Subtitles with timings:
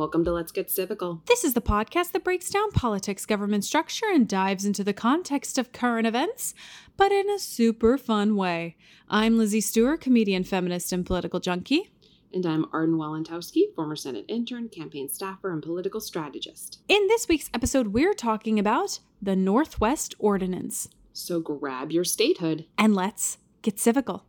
[0.00, 1.20] welcome to Let's Get Civical.
[1.26, 5.58] This is the podcast that breaks down politics, government structure, and dives into the context
[5.58, 6.54] of current events,
[6.96, 8.78] but in a super fun way.
[9.10, 11.90] I'm Lizzie Stewart, comedian, feminist, and political junkie.
[12.32, 16.80] And I'm Arden Walentowski, former Senate intern, campaign staffer, and political strategist.
[16.88, 20.88] In this week's episode, we're talking about the Northwest Ordinance.
[21.12, 22.64] So grab your statehood.
[22.78, 24.22] And let's get civical.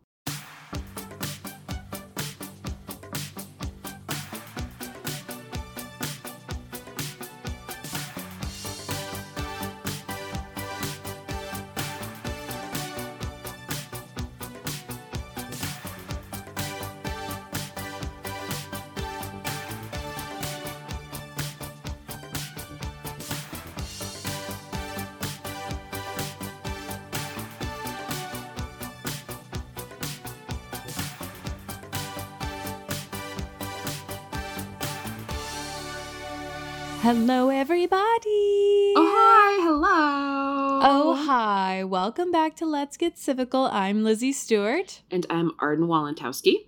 [37.01, 38.93] Hello, everybody.
[38.95, 39.63] Oh, hi.
[39.63, 40.79] Hello.
[40.83, 41.83] Oh, hi.
[41.83, 43.71] Welcome back to Let's Get Civical.
[43.73, 45.01] I'm Lizzie Stewart.
[45.09, 46.67] And I'm Arden Walentowski.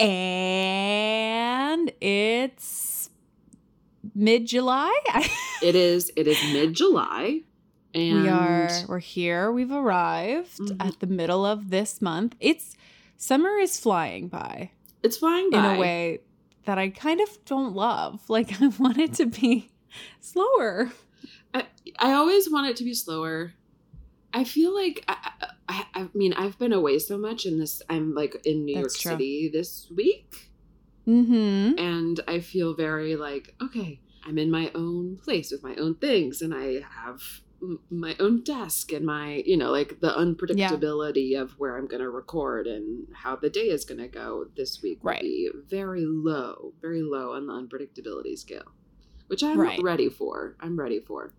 [0.00, 3.10] And it's
[4.16, 4.92] mid July.
[5.62, 6.10] it is.
[6.16, 7.42] It is mid July.
[7.94, 9.52] And we are we're here.
[9.52, 10.84] We've arrived Mhm.
[10.84, 12.34] at the middle of this month.
[12.40, 12.74] It's
[13.16, 14.72] summer is flying by
[15.04, 15.58] it's flying by.
[15.58, 16.18] in a way
[16.64, 18.22] that I kind of don't love.
[18.28, 19.70] Like I want it to be
[20.20, 20.90] slower.
[21.52, 21.66] I,
[21.98, 23.52] I always want it to be slower.
[24.32, 25.30] I feel like I,
[25.68, 27.80] I, I mean I've been away so much in this.
[27.88, 29.24] I'm like in New That's York true.
[29.24, 30.50] City this week,
[31.06, 31.78] Mm-hmm.
[31.78, 36.40] and I feel very like okay, I'm in my own place with my own things,
[36.42, 37.20] and I have
[37.90, 42.10] my own desk and my you know like the unpredictability of where I'm going to
[42.10, 45.22] record and how the day is going to go this week will Right.
[45.22, 48.72] be very low, very low on the unpredictability scale,
[49.28, 49.80] which I'm Right.
[49.82, 50.56] ready for.
[50.60, 51.32] I'm ready for.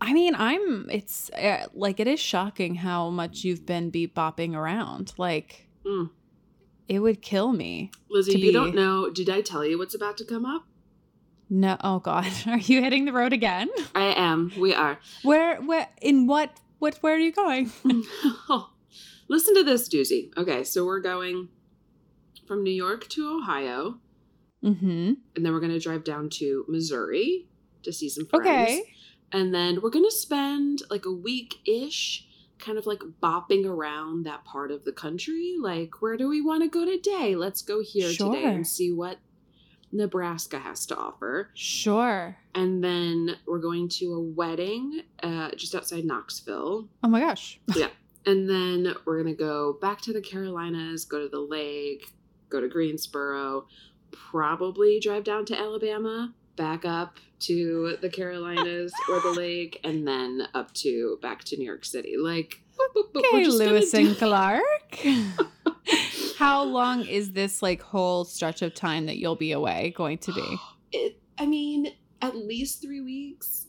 [0.00, 0.88] I mean, I'm.
[0.90, 5.12] It's uh, like it is shocking how much you've been beat bopping around.
[5.18, 6.10] Like Mm.
[6.88, 7.90] it would kill me.
[8.10, 9.10] Lizzie, you be- don't know.
[9.10, 10.64] Did I tell you what's about to come up?
[11.54, 11.76] No.
[11.82, 13.68] Oh God, are you hitting the road again?
[13.94, 14.50] I am.
[14.58, 14.98] We are.
[15.22, 15.60] Where?
[15.60, 15.86] Where?
[16.00, 16.50] In what?
[16.78, 16.96] What?
[17.02, 17.70] Where are you going?
[18.48, 18.70] oh,
[19.28, 20.30] Listen to this doozy.
[20.36, 21.48] Okay, so we're going
[22.46, 23.98] from New York to Ohio,
[24.64, 25.12] Mm-hmm.
[25.36, 27.46] and then we're going to drive down to Missouri
[27.82, 28.46] to see some friends.
[28.46, 28.82] Okay.
[29.32, 32.26] And then we're going to spend like a week ish
[32.60, 35.56] kind of like bopping around that part of the country.
[35.60, 37.34] Like, where do we want to go today?
[37.34, 39.18] Let's go here today and see what
[39.92, 41.50] Nebraska has to offer.
[41.54, 42.36] Sure.
[42.54, 46.88] And then we're going to a wedding uh, just outside Knoxville.
[47.02, 47.60] Oh my gosh.
[47.76, 47.88] Yeah.
[48.24, 52.12] And then we're going to go back to the Carolinas, go to the lake,
[52.50, 53.66] go to Greensboro,
[54.12, 60.46] probably drive down to Alabama, back up to the Carolinas or the lake, and then
[60.54, 62.14] up to back to New York City.
[62.16, 62.60] Like,
[63.16, 64.98] Okay, Lewis and Clark.
[66.42, 70.32] How long is this like whole stretch of time that you'll be away going to
[70.32, 70.56] be?
[70.94, 71.86] It, I mean,
[72.20, 73.66] at least three weeks.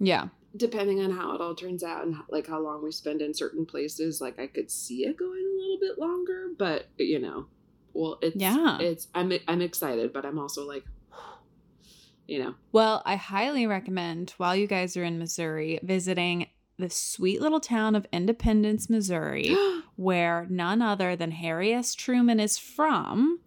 [0.00, 0.28] Yeah.
[0.56, 3.64] depending on how it all turns out and like how long we spend in certain
[3.66, 7.46] places like i could see it going a little bit longer but you know
[7.92, 8.78] well it's Yeah.
[8.80, 10.84] it's i'm i'm excited but i'm also like
[12.26, 16.48] you know Well, I highly recommend while you guys are in Missouri visiting
[16.78, 19.54] the sweet little town of Independence, Missouri,
[19.96, 21.94] where none other than Harry S.
[21.94, 23.40] Truman is from,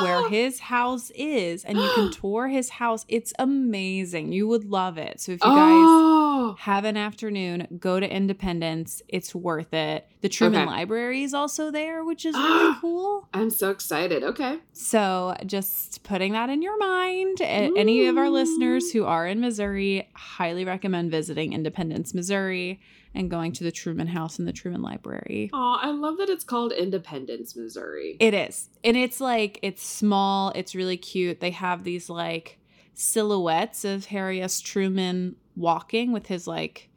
[0.00, 0.28] where oh!
[0.28, 3.04] his house is, and you can tour his house.
[3.08, 4.32] It's amazing.
[4.32, 5.20] You would love it.
[5.20, 6.03] So if you guys oh
[6.58, 9.02] have an afternoon, go to Independence.
[9.08, 10.06] It's worth it.
[10.20, 10.70] The Truman Okay.
[10.70, 13.28] Library is also there, which is really cool.
[13.34, 17.40] i'm so excited okay So, just putting that in your mind.
[17.40, 22.80] A- Any of our listeners who are in Missouri, highly recommend visiting Independence, Missouri,
[23.16, 25.48] and going to the Truman House and the Truman Library.
[25.52, 28.70] oh i love that it's called independence missouri It is.
[28.82, 31.38] And it's like, it's small, it's really cute.
[31.40, 32.58] They have these like
[32.94, 34.60] silhouettes of Harry S.
[34.60, 36.90] Truman walking with his like,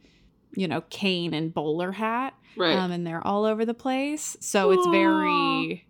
[0.55, 2.33] you know, cane and bowler hat.
[2.55, 4.35] right Um, and they're all over the place.
[4.39, 5.87] So it's very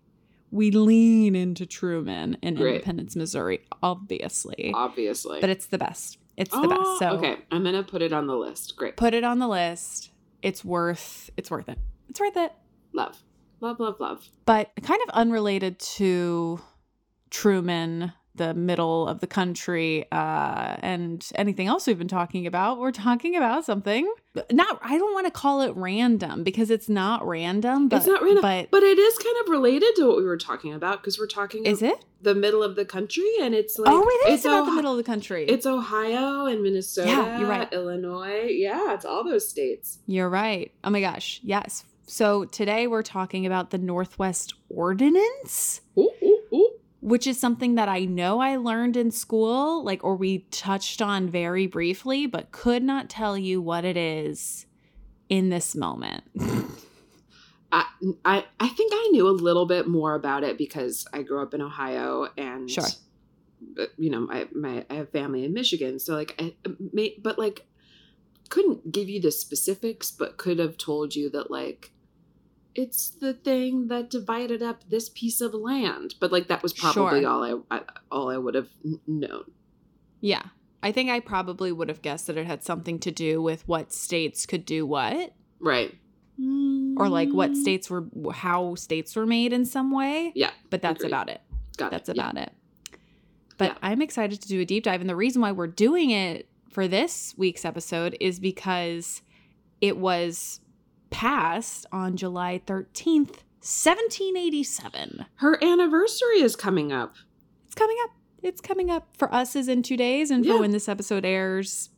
[0.50, 2.74] we lean into Truman in Right.
[2.74, 4.72] Independence, Missouri, obviously.
[4.74, 6.18] obviously But it's the best.
[6.36, 6.98] It's the best.
[6.98, 8.76] So okay, I'm gonna put it on the list.
[8.76, 8.96] Great.
[8.96, 10.10] put it on the list.
[10.42, 11.78] It's worth it's worth it.
[12.08, 12.52] It's worth it.
[12.92, 13.22] Love,
[13.60, 14.28] love, love, love.
[14.46, 16.60] But kind of unrelated to
[17.30, 22.92] Truman, the middle of the country, uh, and anything else we've been talking about, we're
[22.92, 24.12] talking about something.
[24.50, 28.22] Not I don't want to call it random because it's not random, but it's not
[28.22, 31.18] random, but, but, it is kind of related to what we were talking about because
[31.18, 32.04] we're talking is it?
[32.22, 34.92] the middle of the country, and it's like oh, it is it's about the middle
[34.92, 35.44] of the country.
[35.46, 37.08] It's Ohio and Minnesota.
[37.08, 37.72] Yeah, you're right.
[37.72, 38.46] Illinois.
[38.48, 39.98] Yeah, it's all those states.
[40.06, 40.72] You're right.
[40.84, 41.40] Oh my gosh.
[41.42, 41.84] Yes.
[42.10, 46.37] So today we're talking about the Northwest Ordinance, Ooh, ooh, ooh.
[47.08, 51.30] Which is something that I know I learned in school, like, or we touched on
[51.30, 54.66] very briefly, but could not tell you what it is
[55.28, 56.24] in this moment.
[57.72, 57.84] I,
[58.24, 61.52] I I think I knew a little bit more about it because I grew up
[61.52, 62.84] in Ohio and Sure.
[63.78, 67.16] Uh, you know my my I have family in Michigan so like I uh, may
[67.22, 67.66] but like
[68.48, 71.90] couldn't give you the specifics but could have told you that like
[72.80, 77.20] it's the thing that divided up this piece of land but like that was probably
[77.22, 77.28] Sure.
[77.28, 77.80] all I, I
[78.10, 78.68] all I would have
[79.06, 79.44] known
[80.20, 80.42] yeah.
[80.82, 83.92] I think I probably would have guessed that it had something to do with what
[83.92, 85.92] states could do what, right
[86.96, 90.30] or like what states were, how states were made in some way.
[90.36, 91.10] Yeah, But that's agreed.
[91.10, 91.40] about it.
[91.76, 92.16] got That's it.
[92.16, 92.30] Yeah.
[92.30, 92.52] about it.
[93.56, 93.78] But Yeah.
[93.82, 95.00] I'm excited to do a deep dive.
[95.00, 99.22] And the reason why we're doing it for this week's episode is because
[99.80, 100.60] it was
[101.10, 105.26] passed on July 13th, 1787.
[105.36, 107.14] her anniversary is coming up
[107.66, 108.10] It's coming up.
[108.42, 111.90] It's coming up for us is in two days, and for when this episode airs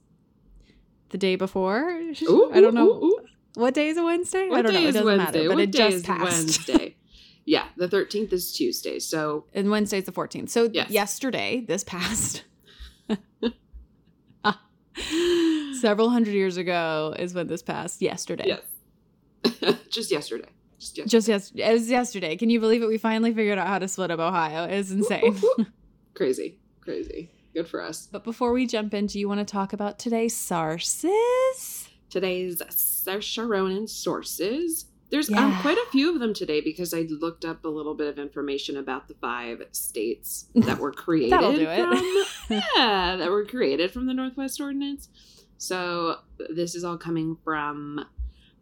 [1.11, 1.91] the day before.
[2.23, 2.89] Ooh, I don't know.
[2.89, 3.19] ooh, ooh.
[3.55, 4.49] What day is a Wednesday?
[4.49, 4.89] What I don't day know.
[4.89, 5.25] It doesn't Wednesday?
[5.39, 5.49] matter.
[5.49, 6.23] But what it just passed.
[6.69, 6.97] Wednesday?
[7.45, 8.99] yeah, the thirteenth is Tuesday.
[9.01, 10.49] So and Wednesday's the 14th.
[10.49, 10.91] So Yes.
[10.91, 12.45] yesterday, this passed.
[15.81, 18.01] Several hundred years ago is when this passed.
[18.03, 18.45] Yesterday.
[18.47, 18.61] yes,
[19.91, 20.49] just yesterday.
[20.79, 21.11] Just yesterday.
[21.11, 22.37] Just yes, it was yesterday.
[22.37, 22.87] Can you believe it?
[22.87, 24.65] We finally figured out how to split up Ohio.
[24.65, 25.39] It's insane.
[26.15, 27.31] crazy, crazy.
[27.53, 28.09] Good for us.
[28.11, 31.89] but before we jump in, do you want to talk about today's sources?
[32.09, 34.87] Today's Saoirse Ronan sources.
[35.11, 38.07] There's um, quite a few of them today because I looked up a little bit
[38.07, 42.27] of information about the five states that were created That'll do it.
[42.47, 45.09] from yeah, that were created from the Northwest Ordinance.
[45.59, 48.05] So this is all coming from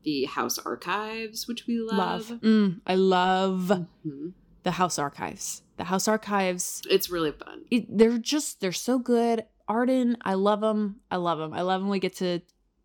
[0.09, 2.31] the House Archives, which we love.
[2.31, 2.41] Love.
[2.41, 4.33] Mm, I love Mhm.
[4.63, 5.61] the House Archives.
[5.77, 6.81] The House Archives.
[6.91, 7.65] It's really fun.
[7.71, 9.45] It, they're just they're so good.
[9.69, 11.01] Arden, I love them.
[11.11, 11.53] I love them.
[11.53, 11.91] I love them.
[11.91, 12.41] we get to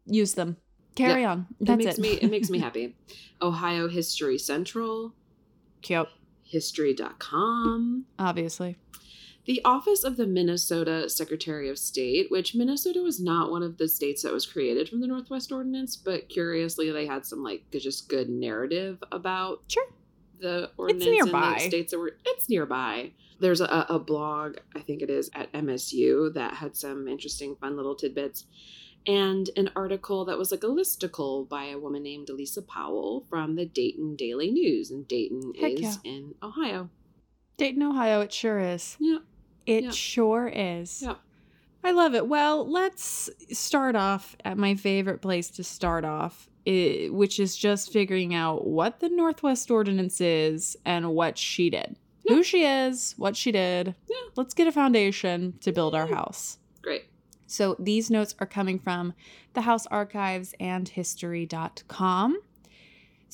[0.05, 0.57] use them.
[0.95, 1.47] Carry on.
[1.61, 2.01] That's it makes it.
[2.01, 2.95] me it makes me happy.
[3.41, 5.13] Ohio History Central,
[5.81, 6.09] Cute.
[6.43, 8.77] history.com, Obviously.
[9.45, 13.89] The Office of the Minnesota Secretary of State, which Minnesota was not one of the
[13.89, 18.07] states that was created from the Northwest Ordinance, but curiously they had some like just
[18.07, 19.87] good narrative about Sure.
[20.39, 21.55] the ordinance it's nearby.
[21.57, 23.11] the states that were it's nearby.
[23.39, 27.75] There's a, a blog, I think it is at MSU, that had some interesting, fun
[27.75, 28.45] little tidbits.
[29.05, 33.55] And an article that was like a listicle by a woman named Lisa Powell from
[33.55, 34.91] the Dayton Daily News.
[34.91, 36.11] And Dayton Heck is yeah.
[36.11, 36.89] in Ohio.
[37.57, 38.95] Dayton, Ohio, it sure is.
[39.01, 39.17] Yeah.
[39.65, 39.91] It Yeah.
[39.91, 41.01] sure is.
[41.01, 41.15] Yeah.
[41.83, 42.27] I love it.
[42.27, 48.33] Well, let's start off at my favorite place to start off, which is just figuring
[48.33, 51.97] out what the Northwest Ordinance is and what she did.
[52.23, 52.35] Yeah.
[52.35, 53.95] Who she is, what she did.
[54.09, 54.15] Yeah.
[54.37, 56.57] Let's get a foundation to build our house.
[56.81, 57.03] Great.
[57.47, 59.13] So these notes are coming from
[59.53, 62.37] the House Archives and History.com.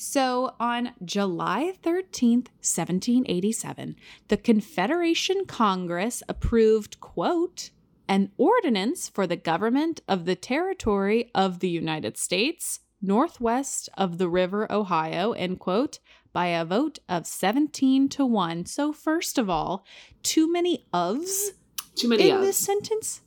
[0.02, 3.96] So on July 13th, 1787,
[4.28, 7.68] the Confederation Congress approved, quote,
[8.08, 14.30] an ordinance for the government of the territory of the United States northwest of the
[14.30, 15.98] river Ohio, end quote,
[16.32, 18.64] by a vote of 17 to 1.
[18.64, 19.84] So, first of all,
[20.22, 21.48] too many ofs
[21.94, 23.20] Too many in of, this sentence?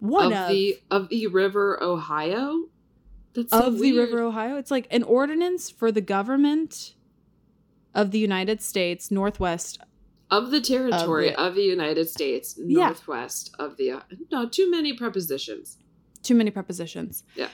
[0.00, 2.64] One of of, the of the River Ohio.
[3.38, 3.96] That's so of the.
[3.96, 4.56] River Ohio.
[4.56, 6.94] It's like an ordinance for the government
[7.94, 9.80] of the United States northwest.
[10.30, 12.86] of the territory the- of the United States Yeah.
[12.88, 15.78] northwest of the no too many prepositions.
[16.22, 17.24] Too many prepositions.
[17.34, 17.48] Yeah.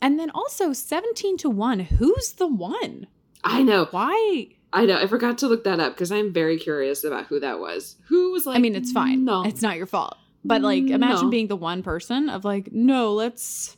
[0.00, 1.80] And then also 17 to 1.
[1.80, 3.08] Who's the one?
[3.42, 3.86] I know.
[3.90, 4.48] Why?
[4.72, 4.96] I know.
[4.98, 7.96] I forgot to look that up because I'm very curious about who that was.
[8.08, 8.56] Who was like?
[8.56, 9.24] I mean, it's fine.
[9.24, 10.16] No, It's not your fault.
[10.44, 11.30] But like imagine No.
[11.30, 13.76] being the one person of like, no, let's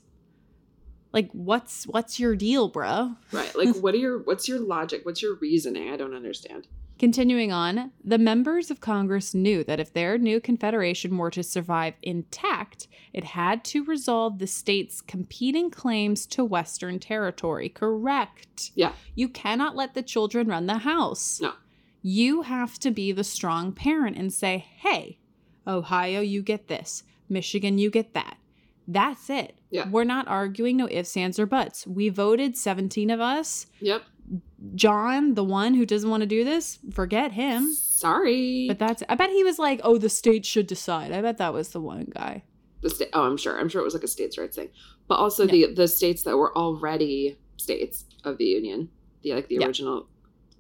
[1.13, 3.17] like what's what's your deal, bro?
[3.33, 3.55] right.
[3.55, 4.19] Like, what are your?
[4.19, 5.05] What's your logic?
[5.05, 5.91] What's your reasoning?
[5.91, 6.67] I don't understand.
[6.99, 11.95] Continuing on, the members of Congress knew that if their new confederation were to survive
[12.01, 17.69] intact, it had to resolve the state's competing claims to Western territory.
[17.69, 18.71] Correct.
[18.77, 18.93] Yeah.
[19.17, 21.41] You cannot let the children run the house.
[21.41, 21.55] No.
[22.03, 25.19] You have to be the strong parent and say, hey,
[25.67, 27.03] Ohio, you get this.
[27.29, 28.37] Michigan, you get that.
[28.89, 29.55] That's it.
[29.71, 29.89] Yeah.
[29.89, 31.87] We're not arguing no ifs, ands, or buts.
[31.87, 33.67] We voted 17 of us.
[33.81, 34.03] Yep.
[34.75, 37.73] John, the one who doesn't want to do this, forget him.
[37.73, 38.67] Sorry.
[38.69, 41.13] But that's, I bet he was like, oh, the state should decide.
[41.13, 42.45] I bet that was the one guy.
[42.81, 43.09] the state.
[43.13, 43.59] Oh, I'm sure.
[43.59, 44.69] I'm sure it was like a states' rights thing.
[45.09, 48.89] But also the the states that were already states of the union,
[49.23, 49.67] the like the Yeah.
[49.67, 50.09] original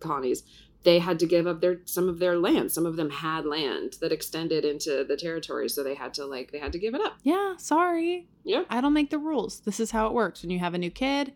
[0.00, 0.42] colonies,
[0.84, 2.72] they had to give up their some of their land.
[2.72, 6.52] Some of them had land that extended into the territory, so they had to like
[6.52, 7.14] they had to give it up.
[7.22, 8.26] Yeah, sorry.
[8.44, 8.64] Yeah.
[8.68, 9.60] I don't make the rules.
[9.60, 10.42] This is how it works.
[10.42, 11.32] When you have a new kid,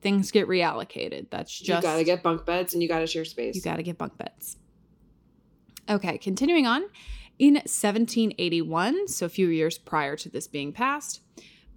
[0.00, 1.26] things get reallocated.
[1.30, 3.54] That's just you gotta get bunk beds and you gotta share space.
[3.54, 4.56] You got to get bunk beds.
[5.88, 6.82] Okay, continuing on.
[7.38, 11.22] In 1781, so a few years prior to this being passed,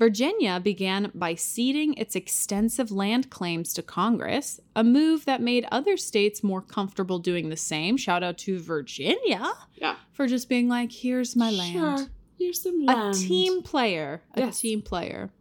[0.04, 5.96] Virginia began by ceding its extensive land claims to Congress, a move that made other
[5.96, 7.96] states more comfortable doing the same.
[7.96, 9.96] Shout out to Virginia Yeah.
[10.12, 11.72] for just being like, here's my land.
[12.00, 12.08] Sure.
[12.38, 13.16] Here's some land.
[13.16, 14.22] A team player.
[14.34, 14.60] A Yes.
[14.60, 15.32] team player.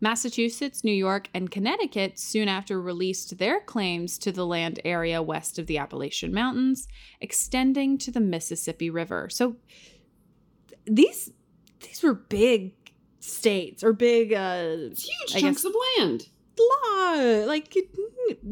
[0.00, 5.56] Massachusetts, New York, and Connecticut soon after released their claims to the land area west
[5.56, 6.88] of the Appalachian Mountains,
[7.20, 9.28] extending to the Mississippi River.
[9.30, 9.54] So
[10.84, 11.30] these
[11.80, 12.72] these were big
[13.26, 16.28] states or big uh It's huge I chunks guess- of land.
[16.58, 17.74] law like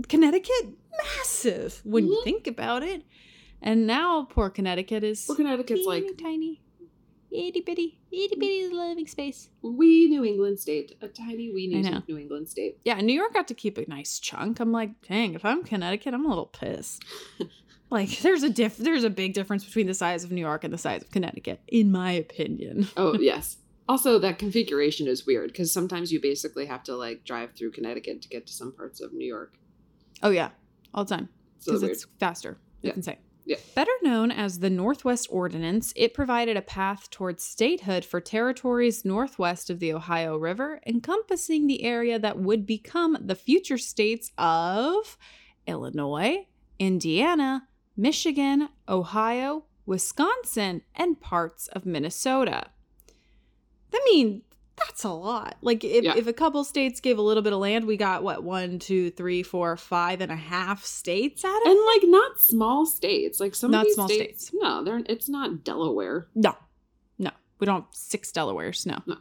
[0.08, 0.74] Connecticut
[1.16, 2.24] massive when you Mhm.
[2.24, 3.02] think about it.
[3.62, 6.60] And now poor Connecticut is Well, Connecticut's teeny like tiny,
[7.30, 9.48] itty bitty, itty bitty living space.
[9.62, 12.02] wee New England state, a tiny wee New.
[12.06, 12.78] New England state.
[12.84, 14.60] Yeah, New York got to keep a nice chunk.
[14.60, 17.02] I'm like, dang, if I'm Connecticut, I'm a little pissed.
[17.90, 20.72] like, there's a diff, there's a big difference between the size of New York and
[20.72, 22.88] the size of Connecticut, in my opinion.
[22.96, 23.56] Oh yes.
[23.88, 28.22] Also, that configuration is weird because sometimes you basically have to like drive through Connecticut
[28.22, 29.54] to get to some parts of New York.
[30.22, 30.50] Oh yeah,
[30.94, 31.28] all the time
[31.64, 31.92] because weird.
[31.92, 32.58] it's faster.
[32.82, 32.92] You Yeah.
[32.94, 33.18] can say.
[33.46, 33.56] Yeah.
[33.74, 39.68] Better known as the Northwest Ordinance, it provided a path towards statehood for territories northwest
[39.68, 45.18] of the Ohio River, encompassing the area that would become the future states of
[45.66, 46.46] Illinois,
[46.78, 52.68] Indiana, Michigan, Ohio, Wisconsin, and parts of Minnesota.
[53.92, 54.42] I mean,
[54.76, 55.56] that's a lot.
[55.60, 56.14] Like, if, Yeah.
[56.16, 59.10] if a couple states gave a little bit of land, we got what, one, two,
[59.10, 63.38] three, four, five and a half states out of and like not small states.
[63.40, 64.60] Like some Not of these small states, states.
[64.60, 66.26] No, they're it's not Delaware.
[66.34, 66.56] No,
[67.18, 68.84] no, we don't have six Delawares.
[68.86, 68.98] No.
[69.06, 69.16] No.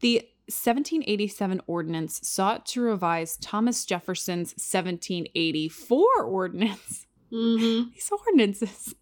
[0.00, 7.06] The 1787 ordinance sought to revise Thomas Jefferson's 1784 ordinance.
[7.32, 7.90] Mm-hmm.
[7.94, 8.94] These ordinances.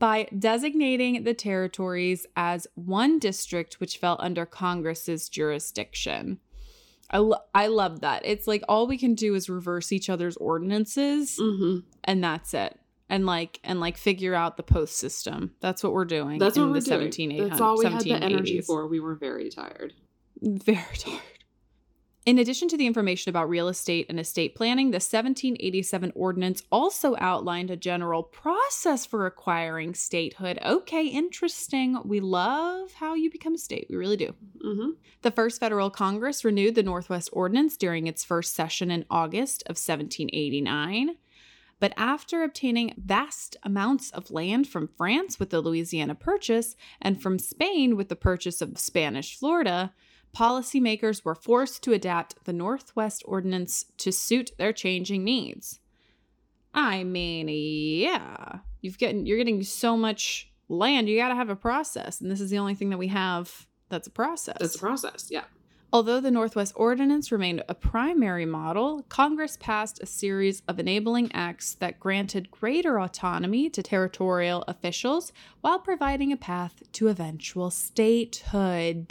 [0.00, 6.40] By designating the territories as one district which fell under Congress's jurisdiction.
[7.10, 8.22] I, lo- I love that.
[8.24, 11.80] It's like all we can do is reverse each other's ordinances Mm-hmm.
[12.04, 12.76] and that's it.
[13.08, 15.52] And like and like figure out the post system.
[15.60, 16.38] That's what we're doing.
[16.38, 17.10] That's in what we're the doing.
[17.12, 18.86] 17, That's all we had the energy for.
[18.86, 19.92] We were very tired.
[20.40, 21.20] Very tired.
[22.26, 27.16] In addition to the information about real estate and estate planning, the 1787 ordinance also
[27.18, 30.58] outlined a general process for acquiring statehood.
[30.64, 31.98] Okay, interesting.
[32.04, 33.86] We love how you become a state.
[33.88, 34.34] We really do.
[34.62, 34.90] Mm-hmm.
[35.22, 39.78] The first federal Congress renewed the Northwest Ordinance during its first session in August of
[39.78, 41.16] 1789.
[41.78, 47.38] But after obtaining vast amounts of land from France with the Louisiana Purchase and from
[47.38, 49.94] Spain with the purchase of Spanish Florida,
[50.36, 55.80] policymakers were forced to adapt the Northwest Ordinance to suit their changing needs.
[56.72, 61.56] I mean, yeah, you've getting you're getting so much land, you got to have a
[61.56, 64.56] process, and this is the only thing that we have that's a process.
[64.60, 65.28] That's a process.
[65.30, 65.44] Yeah.
[65.92, 71.74] Although the Northwest Ordinance remained a primary model, Congress passed a series of enabling acts
[71.74, 75.32] that granted greater autonomy to territorial officials
[75.62, 79.08] while providing a path to eventual statehood.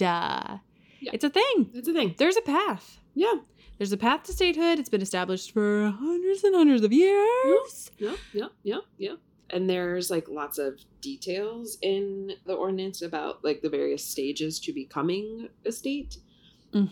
[1.01, 1.12] Yeah.
[1.13, 1.70] It's a thing.
[1.74, 2.15] It's a thing.
[2.18, 3.00] There's a path.
[3.15, 3.36] Yeah.
[3.77, 4.79] There's a path to statehood.
[4.79, 7.91] It's been established for hundreds and hundreds of years.
[7.98, 8.15] Yeah.
[8.34, 8.48] Yeah.
[8.63, 8.77] Yeah.
[8.98, 9.13] Yeah.
[9.51, 14.74] And there's like lots of details in the ordinance about like the various stages to
[14.74, 16.18] becoming a state.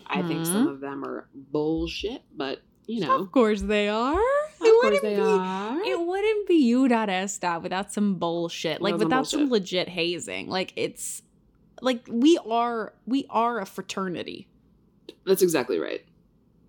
[0.06, 0.70] I think some Mhm.
[0.72, 4.14] of them are bullshit, but you know, Of course they are.
[4.14, 4.18] of
[4.62, 5.20] it course wouldn't they be.
[5.20, 5.80] are.
[5.82, 8.80] It wouldn't be u.esta without some bullshit.
[8.80, 10.48] Like Without some without some legit hazing.
[10.48, 11.22] Like it's
[11.80, 14.48] like we are we are a fraternity.
[15.26, 16.04] That's exactly right.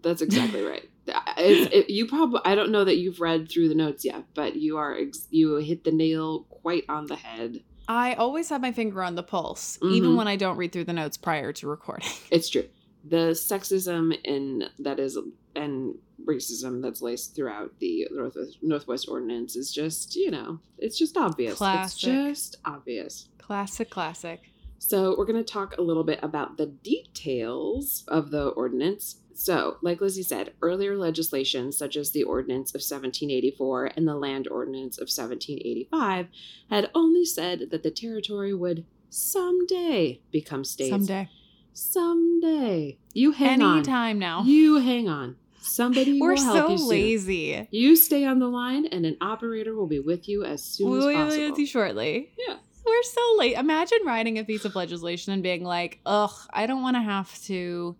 [0.01, 0.83] That's exactly right.
[1.37, 4.77] It, you probably I don't know that you've read through the notes yet, but you
[4.77, 7.63] are ex- you hit the nail quite on the head.
[7.87, 10.17] I always have my finger on the pulse, even Mhm.
[10.17, 12.07] when I don't read through the notes prior to recording.
[12.31, 12.65] It's true.
[13.03, 15.17] The sexism in that is
[15.55, 15.95] and
[16.27, 21.55] racism that's laced throughout the Northwest Northwest Ordinance is just you know it's just obvious.
[21.57, 21.85] Classic.
[21.87, 23.29] It's just obvious.
[23.39, 24.41] Classic, classic.
[24.79, 29.17] So, we're going to talk a little bit about the details of the ordinance.
[29.33, 34.50] So, like Lizzie said, earlier legislation, such as the Ordinance of 1784 and the Land
[34.50, 36.27] Ordinance of 1785,
[36.69, 40.89] had only said that the territory would someday become states.
[40.91, 41.29] Someday.
[41.74, 42.98] Someday.
[43.13, 43.77] You hang on.
[43.77, 44.43] Anytime now.
[44.43, 45.38] You hang on.
[45.62, 46.89] Somebody We're will help so you soon.
[46.89, 47.67] lazy.
[47.71, 50.91] You stay on the line, and an operator will be with you as soon as
[50.91, 51.50] We'll be possible.
[51.50, 52.31] with you shortly.
[52.38, 52.57] Yeah.
[52.89, 53.55] We're so late.
[53.55, 57.39] Imagine writing a piece of legislation and being like, ugh, I don't want to have
[57.43, 57.96] to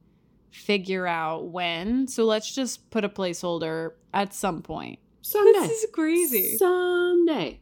[0.50, 2.08] figure out when.
[2.08, 5.00] So let's just put a placeholder at some point.
[5.22, 5.60] Someday.
[5.60, 6.58] This is crazy.
[6.58, 7.60] Someday.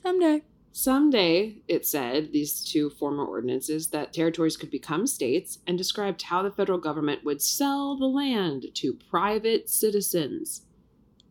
[0.00, 0.42] Someday.
[0.72, 6.42] Someday, it said, these two former ordinances, that territories could become states and described how
[6.42, 10.62] the federal government would sell the land to private citizens.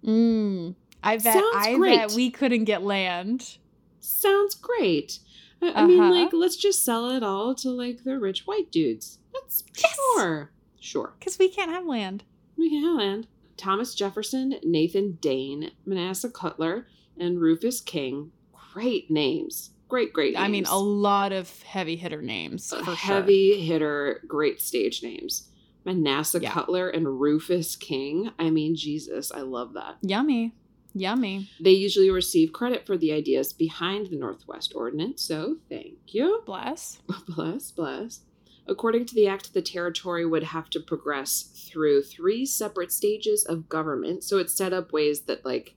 [0.06, 0.76] Mm.
[1.02, 1.98] I bet Sounds I great.
[1.98, 3.58] bet we couldn't get land.
[4.02, 5.20] Sounds great.
[5.62, 6.12] I, I mean, Uh-huh.
[6.14, 9.20] like, let's just sell it all to, like, the rich white dudes.
[9.34, 9.94] That's Yes.
[10.16, 10.52] sure.
[10.80, 11.14] Sure.
[11.20, 12.24] Because we can't have land.
[12.58, 13.28] We can't have land.
[13.58, 16.88] Thomas Jefferson, Nathan Dane, Manasseh Cutler,
[17.18, 18.32] and Rufus King.
[18.74, 19.72] Great names.
[19.90, 20.46] Great, great names.
[20.46, 25.50] I mean, a lot of heavy hitter names for heavy hitter, great stage names.
[25.84, 26.52] Manasseh Yeah.
[26.52, 28.32] Cutler and Rufus King.
[28.38, 29.98] I mean, Jesus, I love that.
[30.04, 30.54] Yummy.
[30.94, 31.50] Yummy.
[31.60, 36.42] They usually receive credit for the ideas behind the Northwest Ordinance, so thank you.
[36.46, 37.00] Bless.
[37.28, 38.22] bless, bless.
[38.68, 43.68] According to the act, the territory would have to progress through three separate stages of
[43.68, 44.24] government.
[44.24, 45.76] So it set up ways that, like,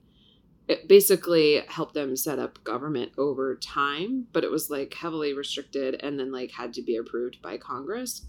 [0.67, 5.95] it basically helped them set up government over time, but it was like heavily restricted
[6.03, 8.21] and then, like, had to be approved by Congress.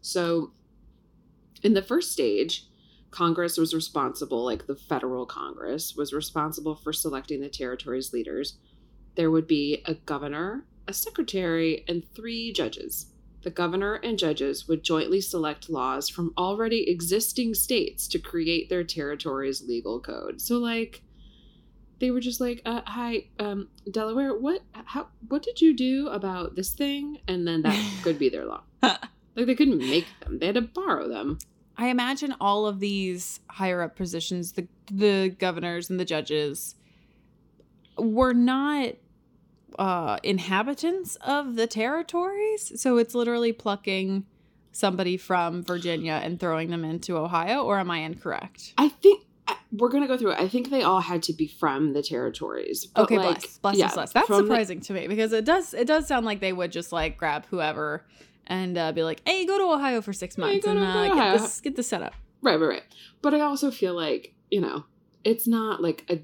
[0.00, 0.52] So
[1.62, 2.67] in the first stage,
[3.10, 8.58] Congress was responsible, like the federal Congress was responsible for selecting the territory's leaders.
[9.14, 13.06] There would be a governor, a secretary, and three judges.
[13.42, 18.84] The governor and judges would jointly select laws from already existing states to create their
[18.84, 20.40] territory's legal code.
[20.40, 21.02] So, like,
[22.00, 26.56] they were just like, uh, "Hi, um, Delaware, what, how, what did you do about
[26.56, 28.62] this thing?" And then that could be their law.
[29.36, 31.38] Like, they couldn't make them; they had to borrow them.
[31.78, 36.74] I imagine all of these higher up positions, the the governors and the judges,
[37.96, 38.94] were not
[39.78, 42.80] uh, inhabitants of the territories.
[42.80, 44.26] So it's literally plucking
[44.72, 47.62] somebody from Virginia and throwing them into Ohio.
[47.62, 48.74] Or am I incorrect?
[48.76, 49.24] I think
[49.70, 50.40] we're gonna go through it.
[50.40, 52.86] I think they all had to be from the territories.
[52.86, 54.12] But okay, like, bless, bless, yeah, bless.
[54.12, 56.72] That's from the- surprising to me because it does it does sound like they would
[56.72, 58.04] just like grab whoever
[58.48, 61.40] and uh, be like, "Hey, go to Ohio for six months go and uh, get
[61.40, 62.82] this get this set up." Right, right, right.
[63.22, 64.84] But I also feel like, you know,
[65.24, 66.20] it's not like a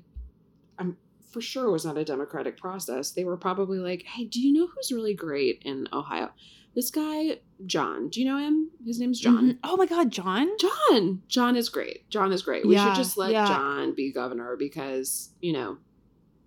[0.78, 0.96] I'm
[1.30, 3.10] for sure it was not a democratic process.
[3.10, 6.30] They were probably like, hey, do you know who's really great in Ohio?
[6.76, 8.08] This guy, John.
[8.08, 8.70] Do you know him?
[8.84, 9.50] His name's John.
[9.52, 9.58] Mhm.
[9.62, 10.48] Oh my God, John!
[10.58, 11.22] John.
[11.28, 12.08] John is great.
[12.10, 12.66] John is great.
[12.66, 13.46] We Yeah, should just let yeah.
[13.46, 15.78] John be governor because, you know,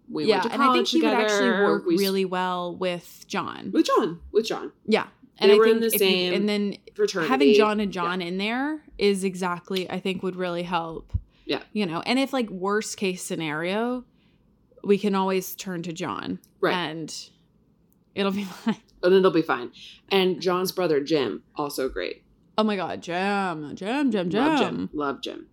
[0.10, 1.18] we yeah, and I think he together.
[1.18, 3.72] would actually work we, really well with John.
[3.74, 4.20] with John.
[4.32, 4.72] With John.
[4.86, 5.08] Yeah,
[5.40, 7.30] and They I were think in the if you- same and then Fraternity.
[7.30, 11.12] having John and John in there is exactly I think would really help.
[11.46, 11.62] Yeah.
[11.72, 14.04] you know, and if like worst case scenario,
[14.84, 16.74] we can always turn to John, Right.
[16.74, 17.30] And
[18.16, 18.76] it'll be fine.
[19.04, 19.72] and it'll be fine.
[20.10, 22.24] And John's brother Jim, also great.
[22.58, 24.42] Oh my God, Jim, Jim, Jim, Jim.
[24.42, 24.90] Love Jim.
[24.94, 25.46] Love Jim.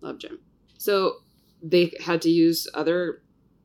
[0.00, 0.38] Love Jim.
[0.78, 1.16] So
[1.62, 3.22] they had to use other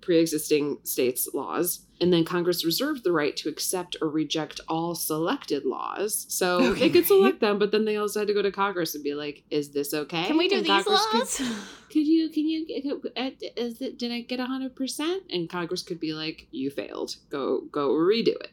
[0.07, 5.65] pre-existing states' laws, and then Congress reserved the right to accept or reject all selected
[5.65, 6.25] laws.
[6.29, 8.95] So Okay, they could select them, but then they also had to go to Congress
[8.95, 10.23] and be like, "Is this okay?
[10.23, 11.59] Can we do And these Congress could- laws?
[11.91, 12.29] Could, you?
[12.29, 13.01] Can you?
[13.15, 13.97] uh, Is it?
[13.97, 15.23] Did I get hundred percent?
[15.29, 17.15] And Congress could be like, "You failed.
[17.29, 18.51] Go go redo it."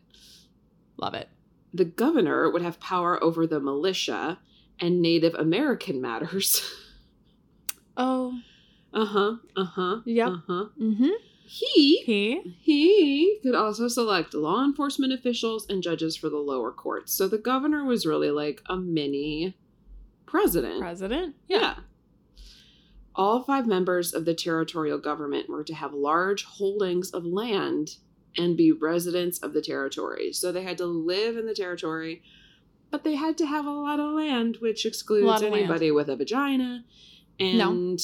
[0.96, 1.28] Love it.
[1.72, 4.38] The governor would have power over the militia
[4.80, 6.50] and Native American matters.
[7.96, 8.34] Oh,
[8.92, 9.32] Uh huh.
[9.56, 9.96] Uh huh.
[10.04, 10.28] Yep.
[10.28, 10.64] Uh huh.
[10.80, 11.10] mm-hmm.
[11.46, 12.56] He He.
[12.60, 17.12] he could also select law enforcement officials and judges for the lower courts.
[17.12, 19.56] So the governor was really like a mini
[20.26, 20.80] president.
[20.80, 21.36] President.
[21.48, 21.76] yeah.
[23.16, 27.96] All five members of the territorial government were to have large holdings of land
[28.36, 30.32] and be residents of the territory.
[30.32, 32.22] So they had to live in the territory,
[32.90, 35.54] but they had to have a lot of land, which excludes of land.
[35.54, 36.84] anybody with a vagina
[37.38, 37.96] and No.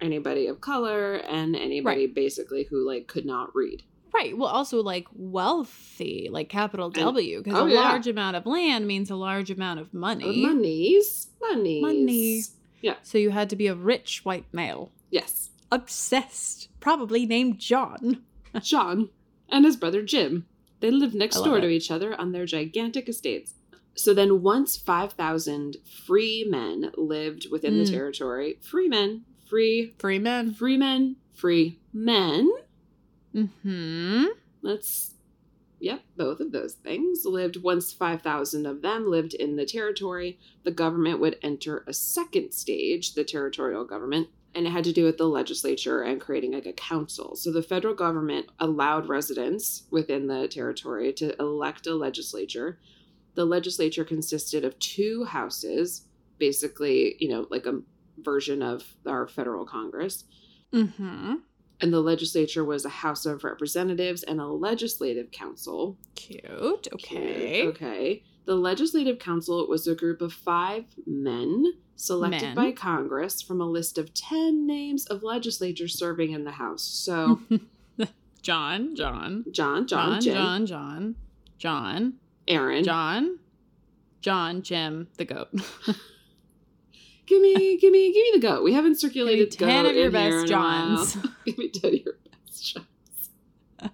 [0.00, 3.82] Anybody of color and anybody basically who like could not read.
[4.12, 4.36] Right.
[4.36, 7.80] Well, also like wealthy, like capital W, because oh, a yeah.
[7.80, 10.42] large amount of land means a large amount of money.
[10.44, 12.42] Monies, monies, Money.
[12.80, 12.94] Yeah.
[13.02, 18.22] So you had to be a rich white male, Yes, obsessed, probably named John.
[18.62, 19.10] John
[19.48, 20.46] and his brother Jim.
[20.80, 23.54] They lived next door to each other on their gigantic estates.
[23.94, 27.90] So then, once 5,000 free men lived within the Mm.
[27.90, 30.52] territory, free men, free, Free men.
[30.54, 32.50] free men, free men,
[33.62, 34.24] Hmm.
[34.62, 35.14] let's,
[35.78, 37.56] yep, both of those things lived.
[37.62, 43.14] Once 5,000 of them lived in the territory, the government would enter a second stage,
[43.14, 46.72] the territorial government, and it had to do with the legislature and creating like a
[46.72, 47.36] council.
[47.36, 52.80] So the federal government allowed residents within the territory to elect a legislature.
[53.34, 56.06] The legislature consisted of two houses,
[56.38, 57.82] basically, you know, like a
[58.22, 60.24] version of our federal Congress.
[60.72, 61.34] Mm-hmm.
[61.80, 65.96] And the legislature was a House of Representatives and a legislative council.
[66.16, 66.88] Cute.
[66.92, 67.66] Okay.
[67.68, 68.22] Okay.
[68.46, 72.54] The legislative council was a group of five men selected Men.
[72.54, 76.82] by Congress from a list of 10 names of legislators serving in the House.
[76.82, 77.40] So,
[78.42, 81.14] John, John, John, John, John, Jim, John, John,
[81.58, 82.12] John,
[82.46, 82.84] Aaron.
[82.84, 83.38] John,
[84.20, 85.48] John, Jim, the goat.
[87.28, 88.64] Give me, give me, give me the goat.
[88.64, 90.46] We haven't circulated Give me 10 goat of your best.
[90.46, 91.14] Johns.
[91.44, 92.14] give me 10 of your
[92.46, 93.90] best Johns.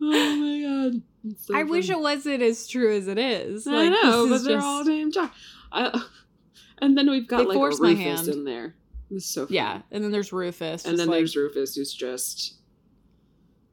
[0.00, 1.02] oh my god.
[1.38, 3.66] So I wish it wasn't as true as it is.
[3.66, 5.30] I Like, know, this but is they're just- all named John.
[5.72, 6.02] I,
[6.80, 8.28] and then we've got They like forced my Rufus hand.
[8.28, 8.74] in there.
[9.10, 9.56] It's so funny.
[9.56, 10.84] Yeah, and then there's Rufus.
[10.84, 12.54] and then like, there's Rufus, who's just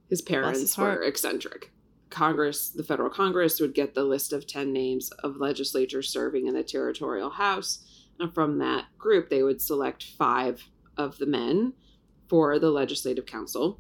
[0.10, 1.72] his parents his were eccentric.
[2.12, 6.54] Congress, the federal Congress, would get the list of ten names of legislators serving in
[6.54, 7.86] the territorial House,
[8.20, 10.64] and from that group, they would select five
[10.98, 11.74] of the men
[12.28, 13.80] for the legislative council.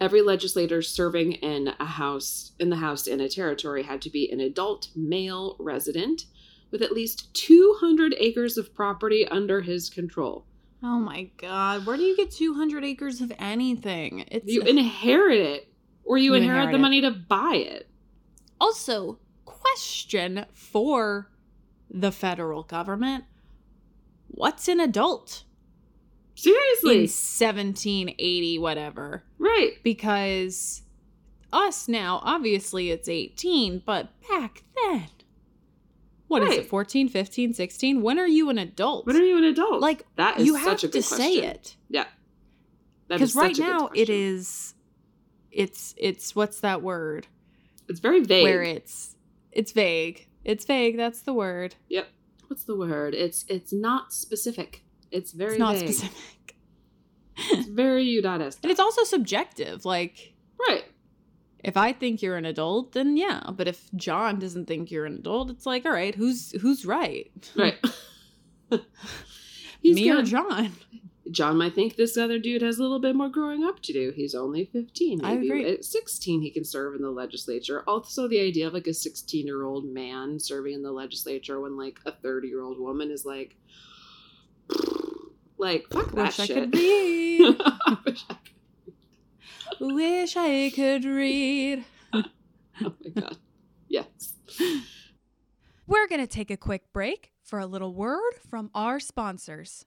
[0.00, 4.30] Every legislator serving in a house in the house in a territory had to be
[4.30, 6.26] an adult male resident
[6.70, 10.44] with at least 200 acres of property under his control.
[10.82, 14.24] oh my god, where do you get 200 acres of anything?
[14.30, 15.72] It's You inherit it,
[16.06, 17.88] or you, You inherit, inherit the money to buy it.
[18.60, 21.30] also question for
[21.90, 23.24] the federal government.
[24.28, 25.44] What's an adult
[26.36, 29.24] in Seriously, 1780 whatever?
[29.38, 29.72] right?
[29.82, 30.82] Because
[31.52, 35.08] us now, obviously it's 18, but back then
[36.28, 36.58] what is Right.
[36.60, 38.02] it 14, 15, 16?
[38.02, 39.06] When are you an adult?
[39.06, 39.80] When are you an adult?
[39.80, 41.76] like that is you have to good say it.
[41.88, 42.08] Yeah, is
[43.08, 44.14] because right now it question.
[44.14, 44.74] is
[45.56, 47.26] it's it's what's that word
[47.88, 48.44] It's very vague.
[48.44, 49.16] where it's
[49.52, 52.08] it's vague it's vague that's the word Yep.
[52.48, 53.12] What's the word?
[53.14, 54.84] It's it's not specific.
[55.10, 55.88] It's very it's not vague.
[55.92, 56.56] specific
[57.50, 58.58] It's very U.S.
[58.62, 60.34] and it's also subjective like
[60.68, 60.84] right.
[61.64, 65.16] if i think you're an adult then yeah but if john doesn't think you're an
[65.16, 67.76] adult it's like all right who's who's right Right.
[69.82, 70.72] He's me or gonna- john
[71.30, 74.12] John might think this other dude has a little bit more growing up to do.
[74.14, 75.24] He's only 15.
[75.24, 75.66] I Maybe agree.
[75.72, 77.82] At 16, he can serve in the legislature.
[77.86, 81.76] Also, the idea of like a 16 year old man serving in the legislature when
[81.76, 83.56] like a 30 year old woman is like,
[85.58, 86.56] like, fuck that wish i shit.
[86.56, 88.36] could read I wish I
[89.78, 89.94] could.
[89.94, 91.84] wish i could read
[92.14, 93.36] Oh my God.
[93.88, 94.34] Yes.
[95.86, 99.86] We're going to take a quick break for a little word from our sponsors.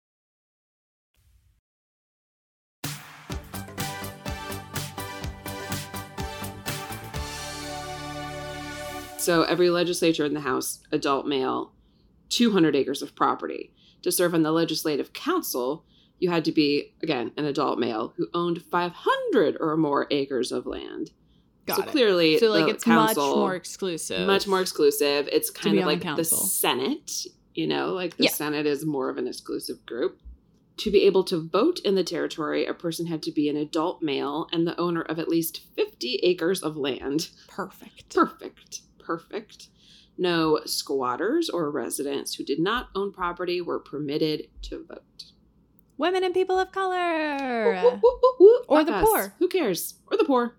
[9.21, 11.73] So every legislature in the House, adult male,
[12.29, 13.71] 200 acres of property.
[14.01, 15.85] To serve on the legislative council,
[16.17, 20.65] you had to be, again, an adult male who owned 500 or more acres of
[20.65, 21.11] land.
[21.67, 21.89] Got so it.
[21.89, 24.25] clearly, So like it's much more exclusive.
[24.25, 25.29] much more exclusive.
[25.31, 26.25] It's kind of on the like the.
[26.25, 28.31] Senate, you know, like the Yeah.
[28.31, 30.19] Senate is more of an exclusive group.
[30.77, 34.01] To be able to vote in the territory, a person had to be an adult
[34.01, 37.29] male and the owner of at least 50 acres of land.
[37.47, 38.15] Perfect.
[38.15, 38.81] Perfect.
[39.03, 39.67] Perfect.
[40.17, 45.25] No squatters or residents who did not own property were permitted to vote.
[45.97, 47.73] Women and people of color.
[47.83, 48.59] Woo, woo, woo, woo.
[48.67, 49.05] Or Fuck the us.
[49.05, 49.33] poor.
[49.39, 49.95] Who cares?
[50.09, 50.55] Or the poor.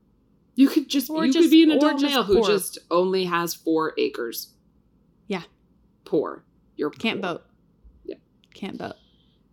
[0.54, 2.46] You could just Or you just- could be an or adult just male who poor.
[2.48, 4.52] just only has four acres.
[5.26, 5.42] Yeah.
[6.04, 6.44] Poor.
[6.76, 7.32] You're Can't poor.
[7.34, 7.42] vote.
[8.04, 8.16] Yeah.
[8.54, 8.96] Can't vote.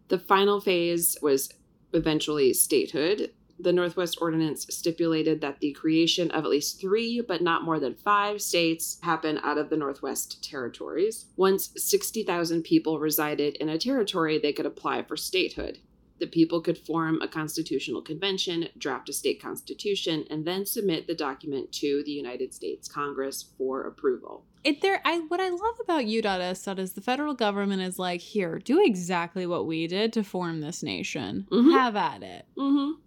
[0.09, 1.49] The final phase was
[1.93, 3.31] eventually statehood.
[3.61, 7.95] The Northwest Ordinance stipulated that the creation of at least three, but not more than
[7.95, 11.25] five states happen out of the Northwest territories.
[11.35, 15.79] Once 60,000 people resided in a territory, they could apply for statehood.
[16.19, 21.15] The people could form a constitutional convention, draft a state constitution, and then submit the
[21.15, 24.43] document to the United States Congress for approval.
[24.65, 26.67] It there I what I love about U.S.
[26.67, 30.83] is the federal government is like, here, do exactly what we did to form this
[30.83, 31.47] nation.
[31.49, 31.71] Mhm.
[31.71, 32.45] Have at it.
[32.57, 32.99] Mm-hmm.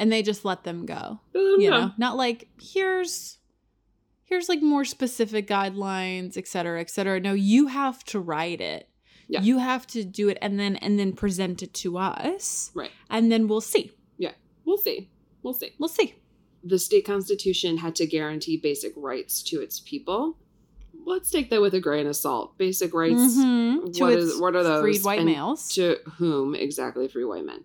[0.00, 1.20] And they just let them go.
[1.34, 1.78] Let you go.
[1.80, 3.38] know, not like here's
[4.24, 7.20] here's like more specific guidelines, et cetera, et cetera.
[7.20, 8.88] No, you have to write it.
[9.28, 9.42] Yeah.
[9.42, 12.70] You have to do it and then and then present it to us.
[12.74, 12.90] Right.
[13.10, 13.92] And then we'll see.
[14.18, 14.32] Yeah.
[14.64, 15.10] We'll see.
[15.42, 15.72] We'll see.
[15.78, 16.14] We'll see.
[16.62, 20.36] the state constitution had to guarantee basic rights to its people.
[21.06, 22.58] Let's take that with a grain of salt.
[22.58, 23.14] Basic rights.
[23.38, 23.94] Mhm.
[23.94, 24.80] To What is what are those?
[24.82, 25.72] freed white and males.
[25.76, 27.64] To whom exactly free white men?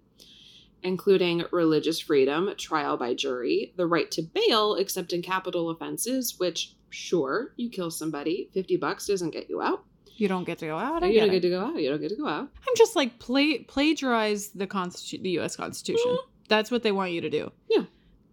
[0.84, 6.76] Including religious freedom, trial by jury, the right to bail except in capital offenses, which
[6.90, 9.84] sure, you kill somebody, 50 bucks doesn't get you out.
[10.18, 11.04] You don't get to go out.
[11.04, 11.34] I you get don't it.
[11.34, 11.82] get to go out.
[11.82, 12.48] You don't get to go out.
[12.68, 15.56] I'm just like play plagiarize the constitu- the U.S.
[15.58, 16.18] Constitution.
[16.48, 17.46] That's what they want you to do.
[17.46, 17.72] Mm-hmm.
[17.82, 17.84] Yeah.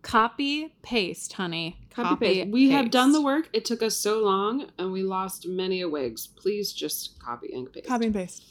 [0.02, 1.80] Copy paste, honey.
[1.90, 2.50] Copy, paste.
[2.50, 3.48] We have done the work.
[3.52, 6.26] It took us so long, and we lost many a wigs.
[6.26, 7.86] Please just copy and paste.
[7.86, 8.44] Copy and paste.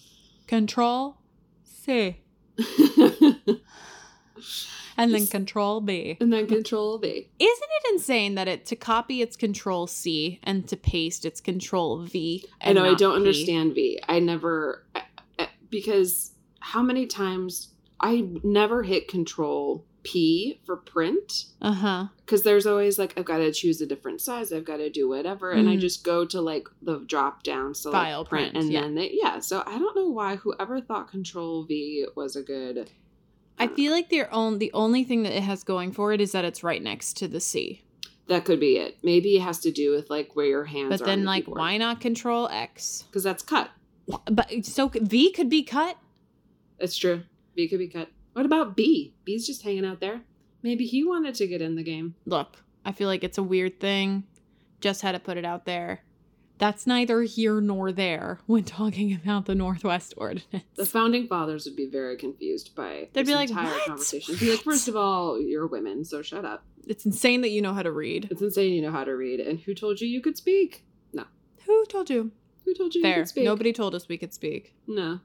[0.48, 1.18] Control
[1.64, 2.22] C.
[4.98, 6.18] and then Control B.
[6.20, 7.08] and then Control V.
[7.08, 12.04] Isn't it insane that it to copy it's Control C and to paste it's Control
[12.04, 12.46] V?
[12.62, 12.86] I know.
[12.86, 13.18] I don't P?
[13.18, 14.00] understand V.
[14.08, 14.86] I never
[15.70, 22.06] because how many times I never hit Control P for print Uh huh.
[22.26, 24.52] because there's always like I've got to choose a different size.
[24.52, 25.80] I've got to do whatever, and I Mhm.
[25.82, 28.82] just go to like the drop down select File print, print, and yeah.
[28.82, 29.40] then they, yeah.
[29.40, 32.90] So I don't know why whoever thought Control V was a good.
[33.62, 36.32] I feel like the only the only thing that it has going for it is
[36.32, 37.84] that it's right next to the sea.
[38.28, 38.98] That could be it.
[39.04, 42.00] Maybe it has to do with like where your hands But then, like, why not
[42.00, 43.04] Control X?
[43.04, 43.70] Because that's cut.
[44.32, 45.98] But so V could be cut.
[46.80, 47.24] That's true.
[47.56, 48.10] V could be cut.
[48.34, 49.14] What about B?
[49.26, 50.22] B's just hanging out there.
[50.64, 52.16] Maybe he wanted to get in the game.
[52.26, 54.24] Look, I feel like it's a weird thing.
[54.80, 56.02] Just had to put it out there.
[56.62, 60.64] That's neither here nor there when talking about the Northwest Ordinance.
[60.76, 63.88] The founding fathers would be very confused by They'd this be like, entire "What?
[63.88, 64.36] conversation.
[64.40, 66.64] Be like, first of all, you're women, so shut up.
[66.86, 68.28] It's insane that you know how to read.
[68.30, 70.86] It's insane you know how to read, and who told you you could speak?
[71.14, 71.24] No.
[71.66, 72.32] Who told you?
[72.66, 73.16] Who told you you There.
[73.16, 73.44] could speak?
[73.46, 74.76] Nobody told us we could speak.
[74.86, 75.20] No.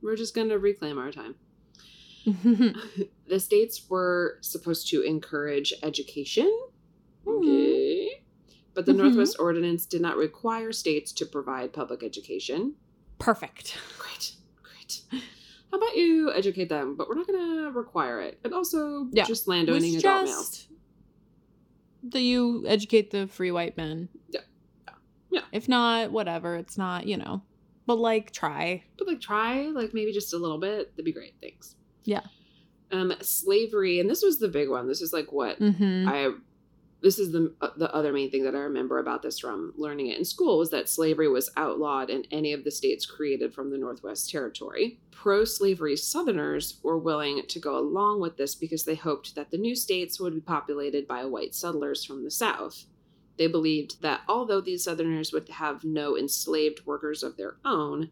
[0.00, 1.34] We're just gonna reclaim our time.
[2.24, 6.50] the states were supposed to encourage education.
[7.26, 7.48] Mm-hmm.
[7.48, 7.99] Okay.
[8.74, 8.96] But the Mhm.
[8.98, 12.74] Northwest Ordinance did not require states to provide public education.
[13.18, 13.76] Perfect.
[13.98, 14.34] Great.
[14.62, 15.02] Great.
[15.70, 18.38] How about you educate them, but we're not going to require it.
[18.44, 19.24] And also, Yeah.
[19.24, 20.66] just landowning adult males.
[22.02, 24.08] that you educate the free white men.
[24.30, 24.40] Yeah.
[25.30, 25.44] Yeah.
[25.52, 26.56] If not, whatever.
[26.56, 27.42] It's not, you know.
[27.86, 28.84] But like, try.
[28.96, 30.92] But like, try, like, maybe just a little bit.
[30.92, 31.34] That'd be great.
[31.42, 31.76] Thanks.
[32.04, 32.22] Yeah.
[32.90, 34.88] Um, slavery, and this was the big one.
[34.88, 36.08] This is like what Mm-hmm.
[36.08, 36.32] I
[37.02, 40.08] this is the uh, the other main thing that I remember about this from learning
[40.08, 43.70] it in school was that slavery was outlawed in any of the states created from
[43.70, 44.98] the Northwest Territory.
[45.10, 49.74] Pro-slavery Southerners were willing to go along with this because they hoped that the new
[49.74, 52.86] states would be populated by white settlers from the South.
[53.36, 58.10] They believed that although these Southerners would have no enslaved workers of their own,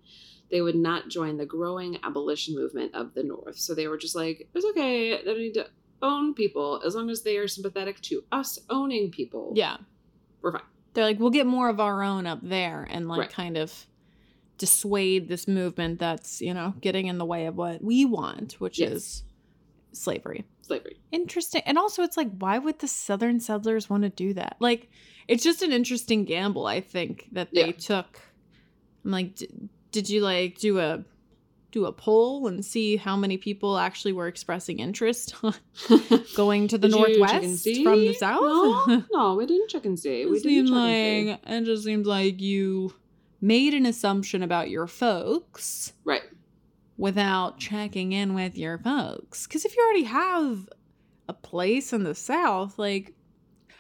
[0.51, 3.59] they would not join the growing abolition movement of the North.
[3.59, 5.67] So they were just like, it's okay, they don't need to
[6.03, 9.53] own people as long as they are sympathetic to us owning people.
[9.55, 9.77] Yeah.
[10.43, 10.63] We're fine.
[10.95, 13.31] They're like, we'll get more of our own up there and like Right.
[13.31, 13.87] kind of
[14.57, 18.79] dissuade this movement that's, you know, getting in the way of what we want, which
[18.79, 18.93] Yes.
[18.93, 19.25] is
[19.93, 20.45] slavery.
[20.63, 20.97] Slavery.
[21.13, 21.63] Interesting.
[21.65, 24.57] And also, it's like, why would the Southern settlers want to do that?
[24.61, 24.91] Like,
[25.29, 27.73] it's just an interesting gamble, I think, that they Yeah.
[27.73, 28.21] took.
[29.05, 29.49] I'm like, d-
[29.93, 31.05] did you like do a
[31.71, 35.35] do a poll and see how many people actually were expressing interest
[36.37, 38.41] going to the Did you check and northwest from the south?
[38.41, 40.23] No, no, we didn't check and see.
[40.23, 42.95] It We didn't like it just seems like you
[43.41, 45.93] made an assumption about your folks.
[46.05, 46.23] Right.
[46.97, 49.47] without checking in with your folks.
[49.47, 50.69] Because if you already have
[51.29, 53.15] a place in the South, like,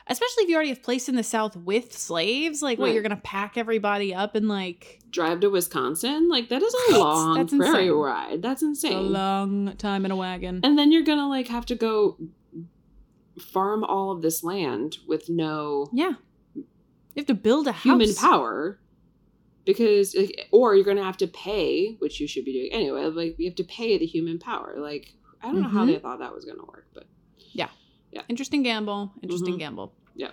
[0.08, 3.16] especially if you already have place in the South with slaves, like, what you're gonna
[3.16, 6.28] pack everybody up and like Drive to Wisconsin.
[6.28, 7.92] Like that is a long that's prairie insane.
[7.92, 8.42] ride.
[8.42, 8.92] That's insane.
[8.92, 10.60] a long time in a wagon.
[10.64, 12.18] and then you're gonna like have to go
[13.40, 16.12] farm all of this land with no yeah,
[16.54, 16.64] you
[17.18, 17.84] have to build a house.
[17.84, 18.80] human power
[19.64, 23.36] because like, or you're gonna have to pay which you should be doing anyway like
[23.38, 25.92] you have to pay the human power like i don't know how Mhm.
[25.92, 27.06] they thought that was gonna work but
[28.28, 29.12] Interesting gamble.
[29.22, 29.58] Interesting Mhm.
[29.58, 29.92] gamble.
[30.14, 30.30] Yeah.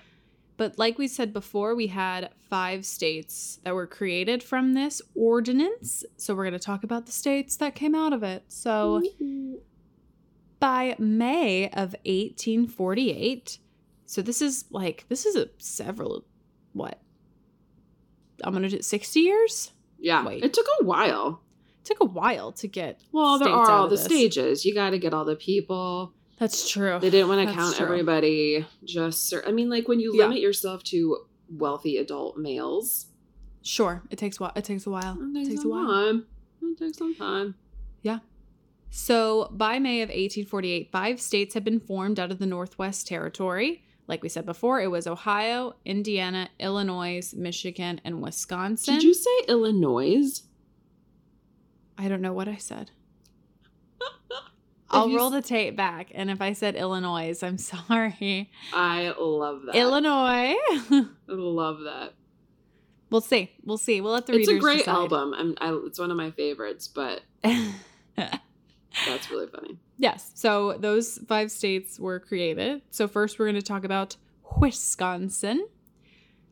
[0.57, 6.03] But like we said before, we had five states that were created from this ordinance.
[6.17, 8.43] So we're going to talk about the states that came out of it.
[8.47, 9.01] So
[10.59, 13.59] by May of 1848,
[14.05, 16.25] so this is like, this is a several,
[16.73, 16.99] what?
[18.43, 19.71] I'm going to do 60 years?
[19.97, 20.43] yeah Wait.
[20.43, 21.41] it took a while
[21.79, 22.99] It took a while to get.
[23.13, 24.03] well there are all the this.
[24.03, 26.99] stages you got to get all the people That's true.
[26.99, 27.85] they didn't want to count true.
[27.85, 30.23] everybody just i mean like when you Yeah.
[30.25, 33.07] limit yourself to wealthy adult males
[33.61, 34.03] Sure.
[34.11, 35.17] It takes, whi- it takes a while.
[35.19, 35.87] it It takes takes a while.
[35.87, 36.25] time
[36.61, 37.55] it takes some time
[38.03, 38.19] Yeah.
[38.91, 43.83] So by May of 1848, five states had been formed out of the Northwest Territory.
[44.07, 48.93] Like we said before, it was Ohio, Indiana, Illinois, Michigan, and Wisconsin.
[48.93, 50.43] did you say illinois
[51.97, 52.91] I don't know what I said.
[54.95, 58.49] I'll roll the tape back, and if I said Illinois, I'm sorry.
[58.73, 60.55] i love that Illinois.
[61.27, 62.13] love that
[63.09, 63.51] we'll see.
[63.63, 64.01] We'll see.
[64.01, 64.91] We'll let the it's a great decide.
[64.91, 65.33] album.
[65.33, 69.77] I'm, I, it's one of my favorites, but that's really funny.
[69.97, 70.31] Yes.
[70.35, 72.81] So those five states were created.
[72.91, 74.17] So first we're going to talk about
[74.59, 75.67] Wisconsin.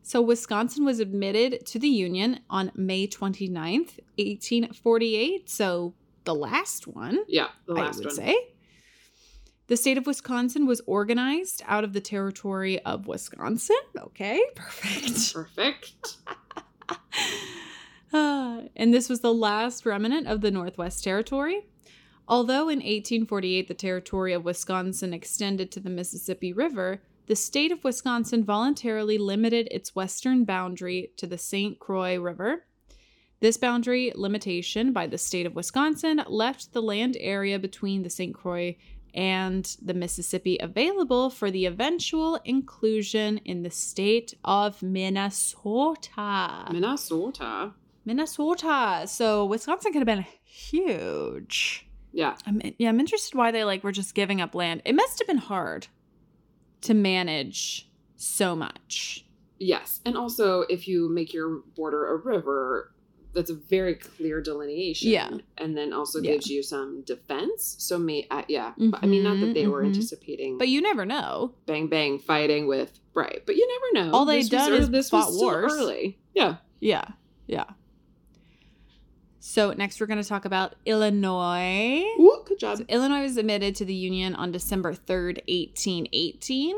[0.02, 5.50] So Wisconsin was admitted to the Union on May 29th, 1848.
[5.50, 5.94] So
[6.26, 8.16] the last one, Yeah, the I last would one.
[8.16, 8.36] say.
[9.68, 13.78] The state of Wisconsin was organized out of the territory of Wisconsin.
[13.98, 15.34] Okay, perfect.
[15.34, 16.18] Perfect.
[18.14, 21.66] Ah, and this was the last remnant of the Northwest Territory.
[22.28, 27.84] Although in 1848 the territory of Wisconsin extended to the Mississippi River, the state of
[27.84, 31.80] Wisconsin voluntarily limited its western boundary to the St.
[31.80, 32.66] Croix River.
[33.44, 38.34] This boundary limitation by the state of Wisconsin left the land area between the St.
[38.34, 38.78] Croix
[39.14, 46.70] and the Mississippi available for the eventual inclusion in the state of Minnesota.
[46.72, 47.74] Minnesota.
[48.06, 49.04] Minnesota.
[49.08, 51.86] So Wisconsin could have been huge.
[52.14, 52.38] Yeah.
[52.46, 54.84] I'm yeah, I'm interested why they like were just giving up land.
[54.86, 55.88] It must have been hard
[56.80, 59.26] to manage so much.
[59.60, 60.00] Yes.
[60.06, 62.94] And also, if you make your border a river,
[63.34, 65.10] that's a very clear delineation.
[65.10, 65.30] Yeah.
[65.58, 66.34] And then also Yeah.
[66.34, 67.76] gives you some defense.
[67.80, 68.74] So, me, uh, yeah.
[68.78, 69.96] But, I mean, not that they were Mhm, mhm.
[69.96, 71.54] anticipating But you never know.
[71.66, 73.42] bang bang fighting with, right.
[73.46, 74.14] But you never know.
[74.16, 75.74] All they done was, is this fought was wars.
[75.74, 76.20] early.
[76.36, 76.58] Yeah.
[76.80, 77.06] Yeah.
[77.48, 77.66] Yeah.
[79.40, 82.04] So next we're going to talk about Illinois.
[82.20, 82.78] Ooh, good job.
[82.78, 86.76] So Illinois was admitted to the Union on December 3rd, 1818.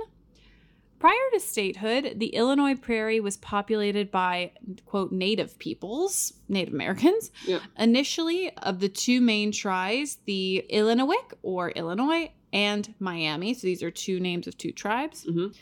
[1.05, 4.53] Prior to statehood, the Illinois prairie was populated by,
[4.87, 7.29] quote, native peoples, Native Americans.
[7.45, 7.61] Yep.
[7.77, 11.13] Initially, of the two main tribes, the Illinois
[11.43, 13.53] or Illinois and Miami.
[13.53, 15.25] So these are two names of two tribes.
[15.25, 15.55] Mhm.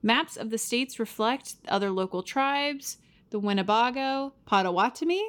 [0.00, 2.98] Maps of the states reflect other local tribes
[3.30, 5.24] the Winnebago, Potawatomi,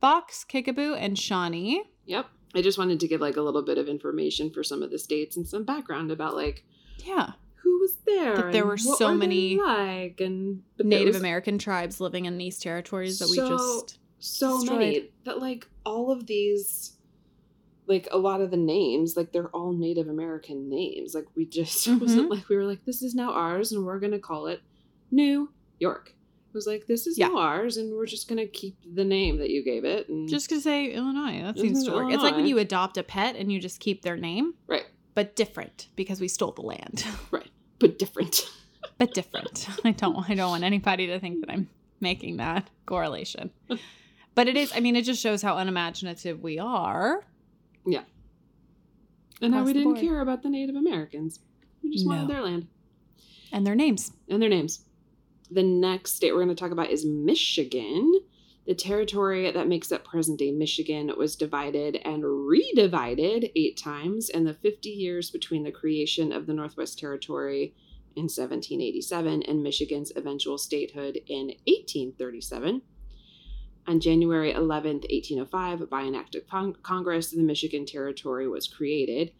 [0.00, 1.82] Fox, Kickapoo, and Shawnee.
[2.06, 2.26] Yep.
[2.54, 4.98] I just wanted to give like a little bit of information for some of the
[4.98, 6.64] states and some background about like
[7.04, 7.32] Yeah.
[7.62, 8.36] Who was there.
[8.36, 13.18] That there were so many like and Native was American tribes living in these territories
[13.18, 14.78] that we just so destroyed.
[14.78, 16.96] many that like all of these
[17.86, 21.14] like a lot of the names like they're all Native American names.
[21.14, 22.32] Like we just it wasn't mm-hmm.
[22.32, 24.60] like we were like this is now ours and we're gonna call it
[25.10, 26.14] New York.
[26.48, 27.28] It was like this is Yeah.
[27.28, 30.50] now ours and we're just gonna keep the name that you gave it and just
[30.50, 31.42] gonna say Illinois.
[31.42, 32.12] That seems mm-hmm, to work.
[32.12, 34.84] It's like when you adopt a pet and you just keep their name, right
[35.14, 37.04] but different because we stole the land.
[37.30, 37.50] right
[37.82, 38.48] but different.
[38.98, 39.68] but different.
[39.84, 41.68] I don't I don't want anybody to think that I'm
[42.00, 43.50] making that correlation.
[44.34, 47.22] But it is I mean it just shows how unimaginative we are.
[47.84, 48.04] Yeah.
[49.42, 50.00] And how we didn't board.
[50.00, 51.40] care about the Native Americans.
[51.82, 52.68] We just wanted their land
[53.52, 54.12] And their names.
[54.28, 54.84] and their names.
[55.50, 58.20] The next state we're going to talk about is Michigan.
[58.64, 64.44] The territory that makes up present day Michigan was divided and redivided eight times in
[64.44, 67.74] the 50 years between the creation of the Northwest Territory
[68.14, 72.82] in 1787 and Michigan's eventual statehood in 1837.
[73.88, 79.32] On January 11th, 1805, by an act of con- Congress, the Michigan Territory was created.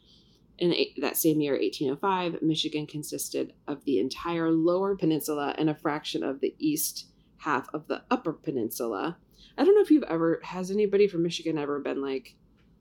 [0.58, 5.76] In eight- that same year, 1805, Michigan consisted of the entire lower peninsula and a
[5.76, 7.11] fraction of the east
[7.42, 9.16] half of the upper peninsula.
[9.58, 12.34] I don't know if you've ever has anybody from Michigan ever been like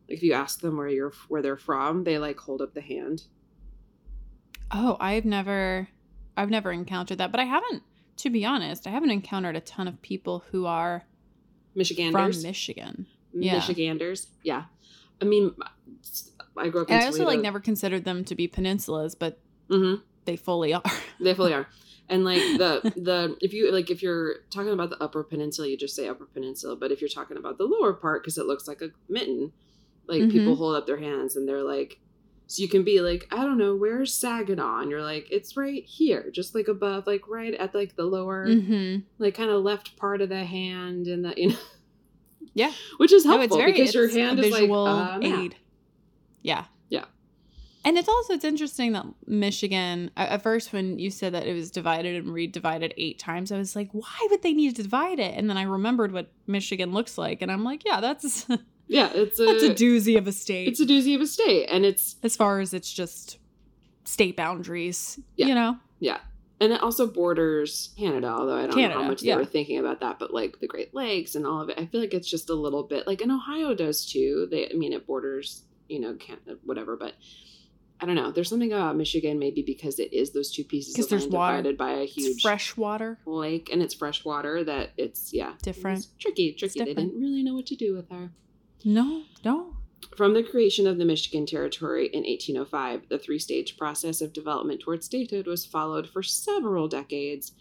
[0.07, 2.82] like if you ask them where you're where they're from, they like hold up the
[2.82, 3.24] hand.
[4.72, 5.88] Oh, I've never
[6.38, 7.84] I've never encountered that, but I haven't
[8.18, 11.03] to be honest, I haven't encountered a ton of people who are
[11.76, 12.36] Michiganders.
[12.38, 13.07] from Michigan.
[13.34, 13.55] Yeah.
[13.55, 14.28] Michiganders.
[14.43, 14.66] Yeah.
[15.22, 15.55] I mean,
[16.57, 19.39] I grew up I also like never considered them to be peninsulas, but
[19.70, 20.01] Mhm.
[20.26, 20.84] they fully are.
[21.20, 21.68] They fully are.
[22.12, 25.78] And like the the if you like if you're talking about the upper peninsula, you
[25.78, 26.76] just say upper peninsula.
[26.76, 29.53] But if you're talking about the lower part, because it looks like a mitten,
[30.07, 30.57] like people Mhm.
[30.57, 31.99] hold up their hands and they're like,
[32.47, 34.82] so you can be like, I don't know, where's Saginaw?
[34.82, 38.45] And you're like, it's right here, just like above, like right at like the lower,
[38.45, 39.03] Mhm.
[39.20, 41.55] like kind of left part of the hand, and the you know,
[42.53, 42.74] Yeah.
[42.97, 45.55] which is No, helpful it's very because your hand is like visual uh, aid.
[46.41, 46.66] Yeah.
[47.84, 51.72] And it's also it's interesting that Michigan at first when you said that it was
[51.72, 55.36] divided and redivided eight times, I was like, why would they need to divide it?
[55.36, 58.48] And then I remembered what Michigan looks like, and I'm like, yeah, that's
[58.92, 60.68] Yeah, it's a that's a doozy of a state.
[60.68, 63.38] it's a doozy of a state, and it's as far as it's just
[64.04, 65.18] state boundaries.
[65.38, 65.46] Yeah.
[65.48, 65.78] You know?
[66.00, 66.18] Yeah.
[66.60, 69.36] And it also borders Canada, although I don't know how much yeah.
[69.36, 71.86] they were thinking about that, but like the Great Lakes and all of it, I
[71.86, 74.48] feel like it's just a little bit like, and Ohio does too.
[74.52, 77.14] They, I mean, it borders, you know, Canada, whatever, but
[78.02, 78.32] I don't know.
[78.32, 81.58] There's something about Michigan, maybe because it is those two pieces of there's land water.
[81.58, 83.20] divided by a It's huge fresh water.
[83.28, 85.54] lake and it's fresh water that it's, yeah.
[85.62, 85.99] Different.
[85.99, 86.80] It's tricky, tricky.
[86.80, 87.10] They different.
[87.12, 88.32] didn't really know what to do with her.
[88.84, 89.76] No, no.
[90.18, 94.82] From the creation of the Michigan Territory in 1805, the three stage process of development
[94.82, 97.52] towards statehood was followed for several decades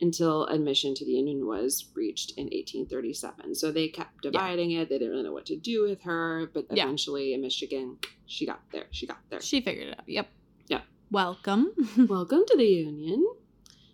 [0.00, 3.54] until admission to the Union was reached in 1837.
[3.54, 4.88] So they kept dividing it.
[4.88, 6.84] They didn't really know what to do with her, but Yeah.
[6.84, 8.86] eventually in Michigan, she got there.
[8.90, 9.40] She got there.
[9.40, 10.08] She figured it out.
[10.08, 10.28] Yep.
[10.68, 10.80] Yeah.
[11.10, 11.72] Welcome.
[12.08, 13.26] Welcome to the Union.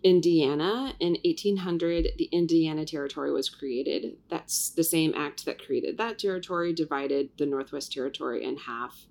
[0.03, 4.17] Indiana in 1800, the Indiana Territory was created.
[4.29, 9.07] That's the same act that created that territory, divided the Northwest Territory in half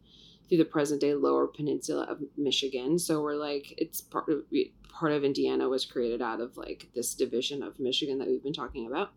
[0.49, 2.99] through the present day lower peninsula of Michigan.
[2.99, 4.42] So we're like, it's part of
[4.90, 8.53] part of Indiana was created out of like this division of Michigan that we've been
[8.53, 9.12] talking about.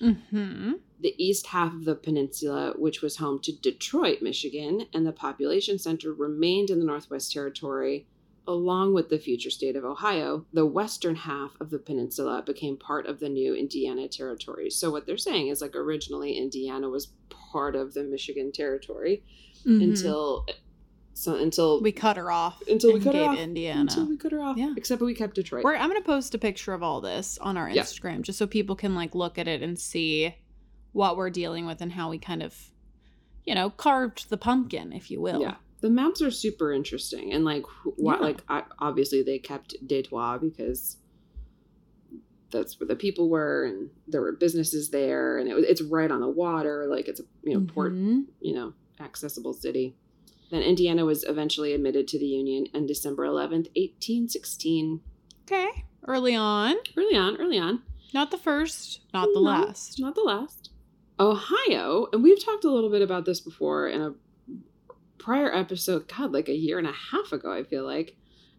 [0.00, 0.72] mm-hmm.
[1.00, 5.78] The east half of the peninsula, which was home to Detroit, Michigan, and the population
[5.78, 8.06] center remained in the Northwest Territory
[8.48, 13.06] along with the future state of Ohio, the western half of the peninsula became part
[13.06, 14.70] of the new Indiana territory.
[14.70, 19.22] So what they're saying is like originally Indiana was part of the Michigan territory
[19.66, 19.82] Mhm.
[19.82, 20.46] until
[21.14, 23.80] so until we cut her off until we cut her off Indiana.
[23.80, 24.56] until we cut her off.
[24.56, 24.72] Yeah.
[24.76, 25.64] Except we kept Detroit.
[25.64, 27.82] We're, I'm gonna post a picture of all this on our Yeah.
[27.82, 30.34] Instagram just so people can like look at it and see
[30.92, 32.70] what we're dealing with and how we kind of,
[33.44, 35.40] you know, carved the pumpkin, if you will.
[35.42, 35.56] Yeah.
[35.80, 37.64] The maps are super interesting and like
[37.96, 38.24] what Yeah.
[38.26, 40.96] like I, obviously they kept Detroit because
[42.50, 46.10] that's where the people were and there were businesses there and it, was- it's right
[46.10, 48.24] on the water like it's a you know port Mhm.
[48.40, 49.96] you know accessible city.
[50.50, 55.00] Then Indiana was eventually admitted to the Union on December 11th, 1816.
[55.44, 55.84] Okay.
[56.06, 57.82] Early on, Early on, early on.
[58.14, 60.00] not the first, not the No, last.
[60.00, 60.70] Not the last.
[61.20, 64.14] Ohio, and we've talked a little bit about this before in a
[65.18, 68.16] prior episode, God, like a year and a half ago, I feel like.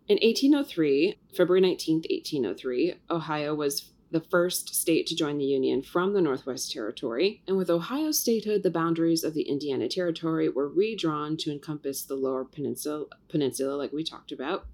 [0.07, 6.13] In 1803, February 19th, 1803, Ohio was the first state to join the Union from
[6.13, 11.37] the Northwest Territory, and with Ohio's statehood, the boundaries of the Indiana Territory were redrawn
[11.37, 14.65] to encompass the lower peninsula, peninsula like we talked about.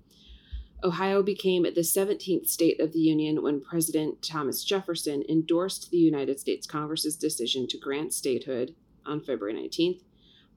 [0.83, 6.39] Ohio became the 17th state of the Union when President Thomas Jefferson endorsed the United
[6.39, 8.75] States Congress's decision to grant statehood
[9.05, 10.01] on February 19th.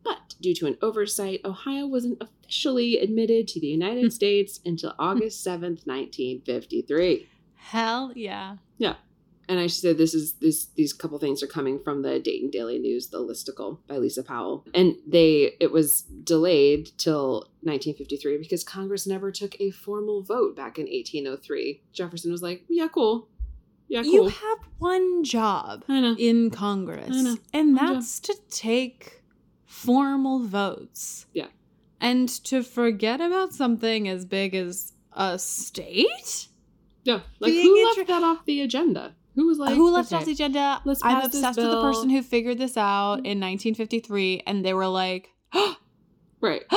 [0.05, 5.45] But due to an oversight, Ohio wasn't officially admitted to the United States until August
[5.45, 7.29] 7th, 1953.
[7.57, 8.57] Hell yeah.
[8.79, 8.95] Yeah.
[9.51, 12.51] And I should say this is this these couple things are coming from the Dayton
[12.51, 14.67] Daily News, the listicle by Lisa Powell.
[14.75, 20.79] And they it was delayed till 1953 because Congress never took a formal vote back
[20.79, 21.83] in 1803.
[21.95, 23.29] Jefferson was like, "Yeah, cool.
[23.89, 27.95] Yeah, cool." You have one job in Congress, and One job.
[27.95, 29.23] that's to take
[29.65, 31.25] formal votes.
[31.33, 31.47] Yeah.
[32.01, 36.49] And to forget about something as big as a state?
[37.09, 39.15] Yeah, like Being who left that off the agenda?
[39.35, 40.81] Who was like, who left okay, off the agenda?
[40.85, 41.81] let's I'm obsessed with the.
[41.81, 45.31] Person who figured this out in 1953, and they were like,
[46.41, 46.63] Right.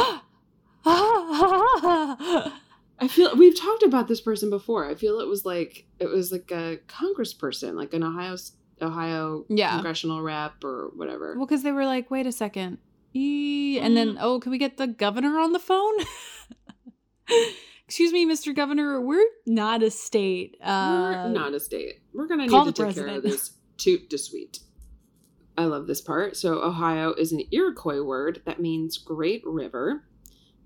[3.03, 4.87] I feel we've talked about this person before.
[4.89, 8.37] I feel it was like it was like a congressperson, like an Ohio
[8.81, 9.71] Ohio Yeah.
[9.73, 11.35] congressional rep or whatever.
[11.37, 12.77] well, because they were like, wait a second.
[13.13, 14.17] E- and then, Mm.
[14.21, 15.93] oh, can we get the governor on the phone?
[17.91, 18.55] Excuse me, Mr.
[18.55, 20.55] Governor, we're not a state.
[20.63, 21.95] Uh, We're not a state.
[22.13, 24.59] We're gonna need to take care of this toot de suite.
[25.57, 26.37] I love this part.
[26.37, 30.05] So Ohio is an Iroquois word that means great river.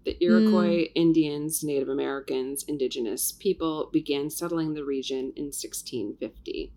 [0.05, 6.73] The Iroquois Indians, Native Americans, indigenous people began settling the region in 1650.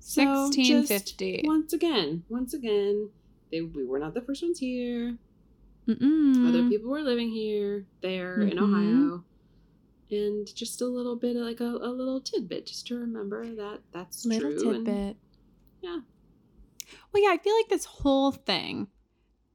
[0.00, 0.20] So
[0.50, 1.42] just 1650.
[1.46, 3.10] once again, once again,
[3.52, 5.16] they, we were not the first ones here.
[5.86, 6.48] Mm-mm.
[6.48, 8.62] Other people were living here, there in Mhm.
[8.62, 9.24] Ohio.
[10.10, 14.24] And just a little bit, like a, a little tidbit, just to remember that that's
[14.24, 14.70] little true.
[14.74, 15.16] and- tidbit.
[15.82, 15.98] yeah.
[17.12, 18.86] Well, yeah, I feel like this whole thing,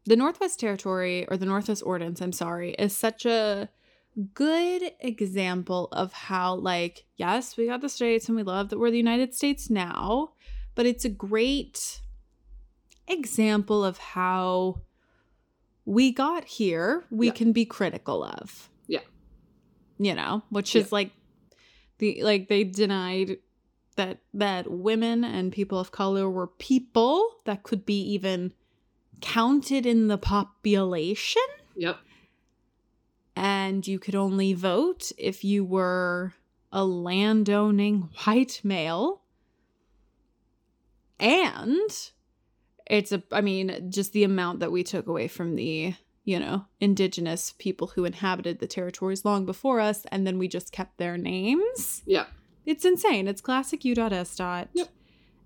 [0.06, 3.70] the Northwest Territory or the Northwest Ordinance, I'm sorry, is such a
[4.34, 8.92] good example of how, like, yes, we got the states and we love that we're
[8.92, 10.34] the United States now,
[10.76, 12.02] but it's a great
[13.08, 14.82] example of how
[15.86, 17.34] we got here, we Yeah.
[17.34, 18.70] can be critical of.
[20.04, 20.82] You know, which Yeah.
[20.82, 21.12] is like
[22.00, 23.38] the like they denied
[23.98, 28.54] that that women and people of color were people that could be even
[29.20, 31.44] counted in the population
[31.76, 31.98] Yep.
[33.36, 36.34] and you could only vote if you were
[36.72, 39.22] a landowning white male
[41.20, 42.12] and
[42.90, 45.94] it's a i mean just the amount that we took away from the
[46.24, 50.72] you know indigenous people who inhabited the territories long before us and then we just
[50.72, 52.28] kept their names Yeah.
[52.66, 53.28] it's insane.
[53.28, 54.36] It's classic U.S.
[54.36, 54.70] dot.
[54.74, 54.88] Yep.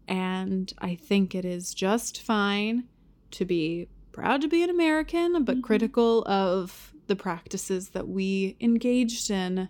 [0.07, 2.84] And I think it is just fine
[3.32, 5.63] to be proud to be an American, but Mhm.
[5.63, 9.69] critical of the practices that we engaged in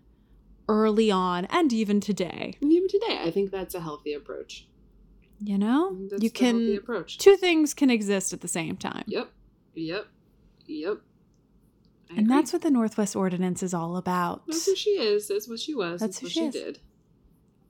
[0.67, 2.55] early on and even today.
[2.61, 4.67] And even today, I think that's a healthy approach.
[5.39, 5.95] You know?
[6.09, 7.17] That's you can approach.
[7.17, 9.03] two things can exist at the same time.
[9.07, 9.29] Yep.
[9.75, 10.07] Yep.
[10.67, 10.97] Yep.
[12.09, 12.35] I And agree.
[12.35, 14.43] that's what the Northwest Ordinance is all about.
[14.47, 15.27] That's who she is.
[15.27, 15.99] That's what she was.
[16.01, 16.79] That's That's, who what she she, did.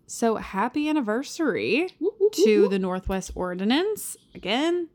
[0.08, 1.90] So happy anniversary.
[2.00, 2.72] Whoop, whoop, to whoop.
[2.72, 4.16] the Northwest Ordinance.
[4.36, 4.90] Again,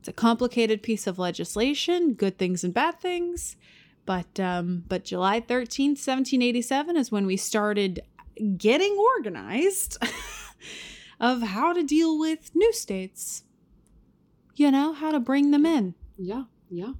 [0.00, 3.56] it's a complicated piece of legislation, good things and bad things.
[4.04, 8.00] But um, but July 13th, 1787 is when we started
[8.56, 9.96] getting organized
[11.20, 13.44] of how to deal with new states.
[14.56, 15.94] You know, how to bring them in.
[16.18, 16.44] Yeah.
[16.68, 16.92] Yeah.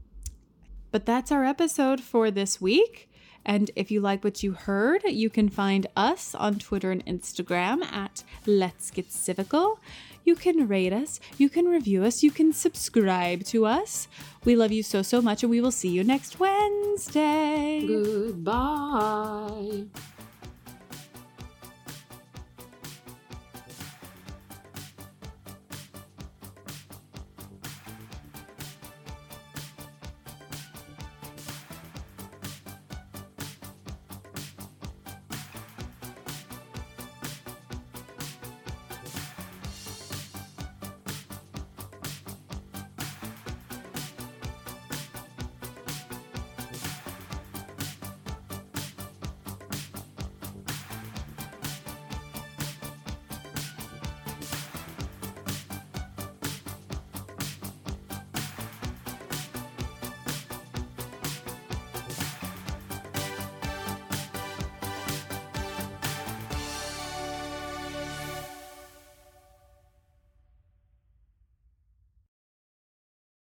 [0.93, 3.09] But that's our episode for this week.
[3.45, 7.82] And if you like what you heard, you can find us on Twitter and Instagram
[7.90, 9.78] at Let's Get Civical.
[10.24, 14.07] You can rate us, you can review us, you can subscribe to us.
[14.45, 17.84] We love you so, so much, and we will see you next Wednesday.
[17.84, 19.86] Goodbye.